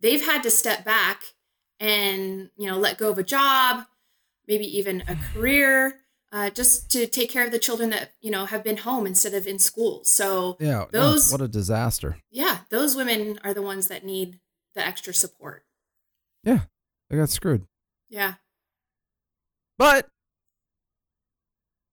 they've 0.00 0.24
had 0.24 0.42
to 0.44 0.50
step 0.50 0.84
back 0.84 1.22
and 1.80 2.50
you 2.56 2.66
know 2.68 2.78
let 2.78 2.98
go 2.98 3.10
of 3.10 3.18
a 3.18 3.22
job, 3.22 3.84
maybe 4.46 4.64
even 4.78 5.02
a 5.08 5.16
career, 5.32 6.00
uh, 6.32 6.50
just 6.50 6.90
to 6.92 7.06
take 7.06 7.30
care 7.30 7.44
of 7.46 7.52
the 7.52 7.58
children 7.58 7.90
that 7.90 8.12
you 8.20 8.30
know 8.30 8.46
have 8.46 8.64
been 8.64 8.78
home 8.78 9.06
instead 9.06 9.34
of 9.34 9.46
in 9.46 9.58
school. 9.58 10.02
So 10.04 10.56
Yeah, 10.60 10.86
those 10.90 11.30
what 11.32 11.40
a 11.40 11.48
disaster. 11.48 12.16
yeah, 12.30 12.58
those 12.70 12.96
women 12.96 13.38
are 13.44 13.54
the 13.54 13.62
ones 13.62 13.88
that 13.88 14.04
need 14.04 14.40
the 14.74 14.84
extra 14.86 15.14
support. 15.14 15.64
Yeah, 16.44 16.60
they 17.10 17.16
got 17.16 17.30
screwed. 17.30 17.66
Yeah. 18.08 18.34
But 19.78 20.08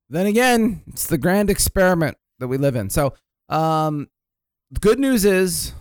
then 0.10 0.26
again, 0.28 0.82
it's 0.88 1.08
the 1.08 1.18
grand 1.18 1.50
experiment 1.50 2.18
that 2.39 2.48
we 2.48 2.58
live 2.58 2.76
in. 2.76 2.89
So, 2.89 3.13
um, 3.50 4.08
the 4.72 4.80
good 4.80 5.00
news 5.00 5.26
is 5.26 5.74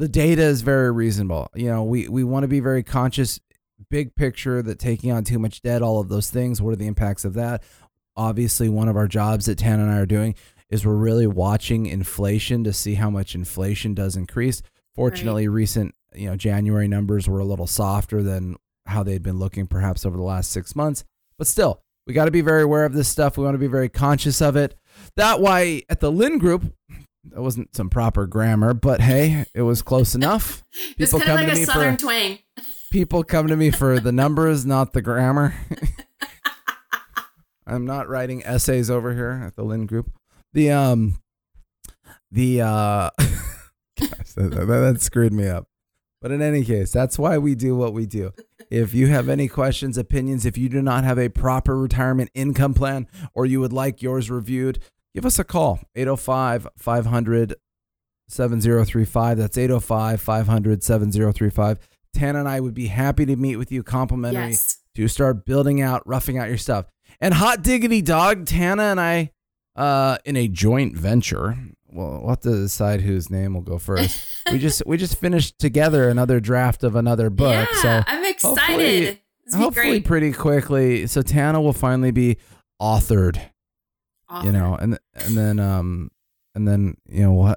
the 0.00 0.08
data 0.08 0.42
is 0.42 0.62
very 0.62 0.90
reasonable. 0.90 1.50
You 1.54 1.68
know, 1.68 1.84
we, 1.84 2.08
we 2.08 2.24
want 2.24 2.44
to 2.44 2.48
be 2.48 2.60
very 2.60 2.82
conscious, 2.82 3.38
big 3.90 4.14
picture 4.14 4.62
that 4.62 4.78
taking 4.78 5.12
on 5.12 5.24
too 5.24 5.38
much 5.38 5.60
debt, 5.60 5.82
all 5.82 6.00
of 6.00 6.08
those 6.08 6.30
things, 6.30 6.62
what 6.62 6.70
are 6.70 6.76
the 6.76 6.86
impacts 6.86 7.26
of 7.26 7.34
that? 7.34 7.62
Obviously, 8.16 8.70
one 8.70 8.88
of 8.88 8.96
our 8.96 9.06
jobs 9.06 9.44
that 9.44 9.58
Tan 9.58 9.78
and 9.78 9.90
I 9.90 9.98
are 9.98 10.06
doing 10.06 10.34
is 10.70 10.86
we're 10.86 10.94
really 10.94 11.26
watching 11.26 11.84
inflation 11.84 12.64
to 12.64 12.72
see 12.72 12.94
how 12.94 13.10
much 13.10 13.34
inflation 13.34 13.92
does 13.92 14.16
increase. 14.16 14.62
Fortunately, 14.94 15.48
recent 15.48 15.94
you 16.14 16.28
know 16.28 16.36
January 16.36 16.88
numbers 16.88 17.28
were 17.28 17.38
a 17.38 17.44
little 17.44 17.66
softer 17.66 18.22
than 18.22 18.56
how 18.86 19.02
they'd 19.02 19.22
been 19.22 19.38
looking 19.38 19.66
perhaps 19.66 20.06
over 20.06 20.16
the 20.16 20.22
last 20.22 20.50
six 20.50 20.74
months. 20.74 21.04
But 21.36 21.46
still, 21.46 21.82
we 22.06 22.14
got 22.14 22.24
to 22.24 22.30
be 22.30 22.40
very 22.40 22.62
aware 22.62 22.84
of 22.84 22.94
this 22.94 23.08
stuff. 23.08 23.36
We 23.36 23.44
want 23.44 23.54
to 23.54 23.58
be 23.58 23.66
very 23.66 23.88
conscious 23.88 24.40
of 24.40 24.56
it. 24.56 24.74
That 25.16 25.40
why 25.40 25.82
at 25.88 26.00
the 26.00 26.10
Lynd 26.10 26.40
Group, 26.40 26.72
that 27.24 27.40
wasn't 27.42 27.74
some 27.76 27.90
proper 27.90 28.26
grammar, 28.26 28.74
but 28.74 29.00
hey, 29.00 29.44
it 29.54 29.62
was 29.62 29.82
close 29.82 30.14
enough. 30.14 30.64
It's 30.98 31.12
People 31.12 31.20
kind 31.20 31.22
of 31.22 31.26
come 31.26 31.36
like 31.36 31.46
to 31.46 31.52
a 31.52 31.54
me 31.60 31.64
southern 31.64 31.96
for 31.96 32.00
twang. 32.02 32.38
people 32.90 33.24
come 33.24 33.46
to 33.48 33.56
me 33.56 33.70
for 33.70 34.00
the 34.00 34.12
numbers, 34.12 34.66
not 34.66 34.92
the 34.92 35.02
grammar. 35.02 35.54
I'm 37.66 37.84
not 37.84 38.08
writing 38.08 38.42
essays 38.44 38.90
over 38.90 39.14
here 39.14 39.42
at 39.46 39.54
the 39.56 39.62
Lynd 39.62 39.88
Group. 39.88 40.10
The 40.52 40.70
um, 40.72 41.20
the 42.32 42.62
uh, 42.62 43.10
gosh, 43.18 44.32
that, 44.36 44.50
that, 44.52 44.66
that 44.66 45.00
screwed 45.00 45.32
me 45.32 45.46
up. 45.46 45.66
But 46.20 46.32
in 46.32 46.42
any 46.42 46.64
case, 46.64 46.92
that's 46.92 47.18
why 47.18 47.38
we 47.38 47.54
do 47.54 47.76
what 47.76 47.94
we 47.94 48.04
do. 48.06 48.32
If 48.70 48.92
you 48.92 49.06
have 49.06 49.28
any 49.28 49.48
questions, 49.48 49.96
opinions, 49.96 50.44
if 50.44 50.58
you 50.58 50.68
do 50.68 50.82
not 50.82 51.04
have 51.04 51.18
a 51.18 51.28
proper 51.30 51.78
retirement 51.78 52.30
income 52.34 52.74
plan 52.74 53.06
or 53.34 53.46
you 53.46 53.60
would 53.60 53.72
like 53.72 54.02
yours 54.02 54.30
reviewed, 54.30 54.80
give 55.14 55.24
us 55.26 55.38
a 55.38 55.44
call 55.44 55.80
805 55.94 56.68
500 56.76 57.54
7035. 58.28 59.38
That's 59.38 59.58
805 59.58 60.20
500 60.20 60.82
7035. 60.82 61.78
Tan 62.14 62.36
and 62.36 62.48
I 62.48 62.60
would 62.60 62.74
be 62.74 62.86
happy 62.88 63.24
to 63.26 63.36
meet 63.36 63.56
with 63.56 63.70
you 63.72 63.82
complimentary 63.82 64.50
Yes. 64.50 64.78
to 64.96 65.08
start 65.08 65.44
building 65.44 65.80
out, 65.80 66.06
roughing 66.06 66.38
out 66.38 66.48
your 66.48 66.58
stuff. 66.58 66.86
And 67.20 67.34
hot 67.34 67.62
diggity 67.62 68.02
dog, 68.02 68.46
Tana 68.46 68.82
and 68.84 69.00
I, 69.00 69.30
uh, 69.76 70.18
in 70.24 70.36
a 70.36 70.48
joint 70.48 70.96
venture. 70.96 71.56
Well, 71.92 72.20
we'll 72.20 72.28
have 72.30 72.40
to 72.40 72.50
decide 72.50 73.00
whose 73.02 73.30
name 73.30 73.54
will 73.54 73.60
go 73.62 73.78
first. 73.78 74.20
we 74.52 74.58
just 74.58 74.82
we 74.86 74.96
just 74.96 75.18
finished 75.18 75.58
together 75.58 76.08
another 76.08 76.38
draft 76.40 76.82
of 76.84 76.94
another 76.96 77.30
book. 77.30 77.68
yeah, 77.72 77.82
so 77.82 78.02
I'm 78.06 78.24
excited. 78.24 79.18
Be 79.52 79.56
hopefully 79.56 80.00
pretty 80.00 80.32
quickly. 80.32 81.06
So 81.08 81.22
Tana 81.22 81.60
will 81.60 81.72
finally 81.72 82.12
be 82.12 82.36
authored, 82.80 83.40
you 84.44 84.52
know, 84.52 84.76
and 84.80 84.98
and 85.14 85.36
then 85.36 85.58
um 85.58 86.10
and 86.54 86.66
then 86.66 86.96
you 87.08 87.22
know 87.22 87.32
we'll 87.32 87.54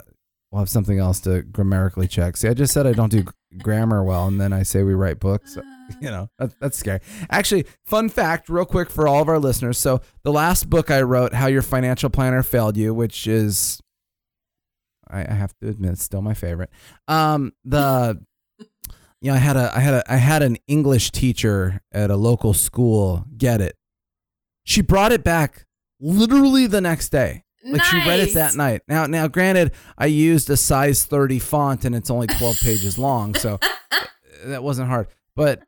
we'll 0.51 0.59
have 0.59 0.69
something 0.69 0.99
else 0.99 1.19
to 1.21 1.41
grammatically 1.41 2.07
check. 2.07 2.37
See, 2.37 2.47
I 2.47 2.53
just 2.53 2.73
said 2.73 2.87
I 2.87 2.93
don't 2.93 3.11
do 3.11 3.25
grammar 3.61 4.03
well, 4.03 4.27
and 4.27 4.39
then 4.39 4.53
I 4.53 4.63
say 4.63 4.83
we 4.83 4.93
write 4.93 5.19
books. 5.19 5.57
You 5.99 6.09
know, 6.09 6.29
that, 6.39 6.57
that's 6.61 6.77
scary. 6.77 7.01
Actually, 7.29 7.65
fun 7.85 8.07
fact, 8.07 8.47
real 8.47 8.63
quick 8.65 8.89
for 8.89 9.05
all 9.05 9.21
of 9.21 9.27
our 9.27 9.37
listeners. 9.37 9.77
So 9.77 9.99
the 10.23 10.31
last 10.31 10.69
book 10.69 10.89
I 10.89 11.01
wrote, 11.01 11.33
"How 11.33 11.47
Your 11.47 11.61
Financial 11.61 12.09
Planner 12.09 12.41
Failed 12.41 12.77
You," 12.77 12.93
which 12.93 13.27
is 13.27 13.81
I, 15.09 15.25
I 15.29 15.33
have 15.33 15.53
to 15.59 15.67
admit, 15.67 15.91
it's 15.91 16.03
still 16.03 16.21
my 16.21 16.33
favorite. 16.33 16.69
Um, 17.07 17.51
the 17.65 18.21
you 19.21 19.29
know, 19.29 19.33
I 19.33 19.39
had 19.39 19.57
a 19.57 19.71
I 19.75 19.79
had 19.81 19.93
a 19.93 20.11
I 20.11 20.15
had 20.15 20.41
an 20.41 20.57
English 20.67 21.11
teacher 21.11 21.81
at 21.91 22.09
a 22.09 22.15
local 22.15 22.53
school 22.53 23.25
get 23.37 23.61
it. 23.61 23.77
She 24.63 24.81
brought 24.81 25.11
it 25.11 25.23
back 25.23 25.65
literally 26.03 26.67
the 26.67 26.81
next 26.81 27.09
day. 27.09 27.43
Like 27.65 27.81
she 27.85 27.95
read 27.97 28.19
it 28.19 28.33
that 28.33 28.55
night. 28.55 28.81
Now, 28.89 29.05
now, 29.05 29.27
granted, 29.29 29.71
I 29.97 30.07
used 30.07 30.49
a 30.49 30.57
size 30.57 31.05
thirty 31.05 31.39
font 31.39 31.85
and 31.85 31.95
it's 31.95 32.09
only 32.09 32.27
twelve 32.27 32.59
pages 32.59 32.99
long, 32.99 33.33
so 33.35 33.57
uh, 33.91 33.99
that 34.45 34.61
wasn't 34.63 34.89
hard. 34.89 35.07
But, 35.35 35.63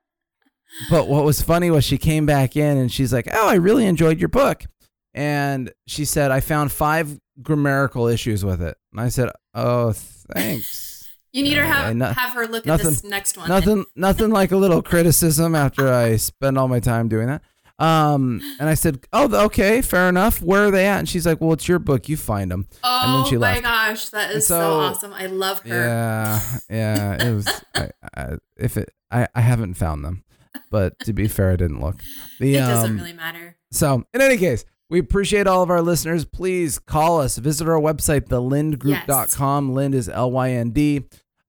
but 0.89 1.07
what 1.07 1.23
was 1.23 1.41
funny 1.41 1.71
was 1.71 1.85
she 1.85 1.97
came 1.97 2.25
back 2.25 2.57
in 2.57 2.75
and 2.77 2.91
she's 2.91 3.13
like, 3.13 3.29
"Oh, 3.31 3.47
I 3.47 3.53
really 3.55 3.85
enjoyed 3.85 4.19
your 4.19 4.27
book," 4.27 4.65
and 5.13 5.71
she 5.87 6.03
said, 6.03 6.31
"I 6.31 6.41
found 6.41 6.73
five 6.73 7.17
grammatical 7.41 8.07
issues 8.07 8.43
with 8.43 8.61
it." 8.61 8.75
And 8.91 8.99
I 8.99 9.07
said, 9.07 9.29
"Oh, 9.53 9.93
thanks." 9.93 10.91
You 11.31 11.43
need 11.43 11.57
her 11.57 11.65
have, 11.65 11.93
no- 11.97 12.13
have 12.13 12.31
her 12.31 12.47
look 12.47 12.65
nothing- 12.65 12.87
at 12.87 12.91
this 12.93 13.03
next 13.03 13.37
one. 13.37 13.49
nothing 13.49 13.83
nothing 13.93 14.29
like 14.29 14.53
a 14.53 14.55
little 14.57 14.81
criticism 14.81 15.53
after 15.53 15.91
I 15.93 16.15
spend 16.15 16.57
all 16.57 16.69
my 16.69 16.79
time 16.79 17.09
doing 17.09 17.27
that. 17.27 17.41
Um, 17.77 18.41
and 18.59 18.69
I 18.69 18.73
said, 18.73 19.05
"Oh, 19.11 19.45
okay, 19.45 19.81
fair 19.81 20.07
enough. 20.07 20.41
Where 20.41 20.67
are 20.67 20.71
they 20.71 20.87
at?" 20.87 20.99
And 20.99 21.09
she's 21.09 21.25
like, 21.25 21.41
"Well, 21.41 21.51
it's 21.53 21.67
your 21.67 21.79
book. 21.79 22.07
You 22.07 22.15
find 22.15 22.49
them." 22.49 22.67
oh 22.83 23.01
and 23.03 23.13
then 23.15 23.29
she 23.29 23.37
my 23.37 23.53
left. 23.53 23.63
gosh, 23.63 24.09
that 24.09 24.31
is 24.31 24.47
so, 24.47 24.59
so- 24.59 24.79
awesome. 24.79 25.13
I 25.13 25.25
love 25.25 25.59
her. 25.61 25.75
Yeah, 25.75 26.41
yeah. 26.69 27.27
It 27.27 27.33
was. 27.33 27.47
I, 27.75 27.89
I, 28.15 28.27
if 28.57 28.77
it, 28.77 28.91
I, 29.11 29.27
I 29.35 29.41
haven't 29.41 29.73
found 29.73 30.05
them, 30.05 30.23
but 30.71 30.97
to 30.99 31.11
be 31.11 31.27
fair, 31.27 31.51
I 31.51 31.57
didn't 31.57 31.81
look. 31.81 32.01
The 32.39 32.55
it 32.55 32.59
doesn't 32.59 32.91
um, 32.91 32.97
really 32.97 33.13
matter. 33.13 33.57
so, 33.71 34.05
in 34.13 34.21
any 34.21 34.37
case, 34.37 34.63
we 34.89 34.99
appreciate 34.99 35.45
all 35.45 35.61
of 35.61 35.69
our 35.69 35.81
listeners. 35.81 36.23
Please 36.23 36.79
call 36.79 37.19
us. 37.19 37.37
Visit 37.37 37.67
our 37.67 37.79
website, 37.79 38.29
thelyndgroup.com. 38.29 39.73
Lynd 39.73 39.95
is 39.95 40.07
L 40.07 40.31
Y 40.31 40.51
N 40.51 40.69
D. 40.69 41.03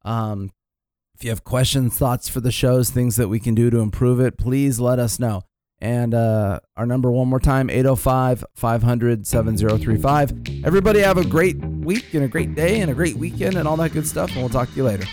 Um, 0.05 0.51
if 1.15 1.23
you 1.25 1.31
have 1.31 1.45
questions, 1.45 1.97
thoughts 1.97 2.29
for 2.29 2.41
the 2.41 2.51
shows, 2.53 2.91
things 2.91 3.17
that 3.17 3.29
we 3.29 3.39
can 3.39 3.55
do 3.55 3.71
to 3.71 3.79
improve 3.79 4.21
it, 4.21 4.37
please 4.37 4.81
let 4.81 4.99
us 4.99 5.19
know. 5.19 5.43
And 5.87 6.15
uh, 6.15 6.59
our 6.77 6.85
number 6.85 7.13
one 7.13 7.29
more 7.29 7.39
time 7.39 7.71
805 7.71 8.45
500 8.55 9.25
7035. 9.25 10.65
Everybody 10.65 10.99
have 10.99 11.17
a 11.17 11.25
great 11.25 11.59
week 11.59 12.13
and 12.13 12.25
a 12.25 12.29
great 12.29 12.57
day 12.57 12.81
and 12.81 12.91
a 12.91 12.95
great 12.95 13.15
weekend 13.15 13.57
and 13.57 13.69
all 13.69 13.77
that 13.77 13.93
good 13.93 14.05
stuff. 14.05 14.33
And 14.33 14.41
we'll 14.41 14.49
talk 14.49 14.69
to 14.71 14.75
you 14.75 14.83
later. 14.83 15.05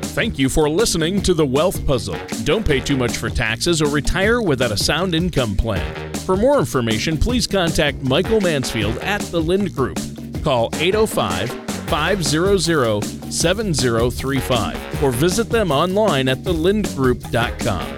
Thank 0.00 0.38
you 0.38 0.48
for 0.48 0.70
listening 0.70 1.20
to 1.22 1.34
The 1.34 1.44
Wealth 1.44 1.86
Puzzle. 1.86 2.16
Don't 2.44 2.66
pay 2.66 2.80
too 2.80 2.96
much 2.96 3.18
for 3.18 3.28
taxes 3.28 3.82
or 3.82 3.90
retire 3.90 4.40
without 4.40 4.72
a 4.72 4.78
sound 4.78 5.14
income 5.14 5.54
plan. 5.54 6.14
For 6.20 6.38
more 6.38 6.58
information, 6.58 7.18
please 7.18 7.46
contact 7.46 8.00
Michael 8.00 8.40
Mansfield 8.40 8.96
at 8.98 9.20
the 9.20 9.42
Lynd 9.42 9.74
Group. 9.74 9.98
Call 10.42 10.70
805 10.76 11.50
500 11.90 13.04
7035 13.30 15.02
or 15.02 15.10
visit 15.10 15.50
them 15.50 15.70
online 15.70 16.28
at 16.28 16.38
thelyndgroup.com. 16.38 17.97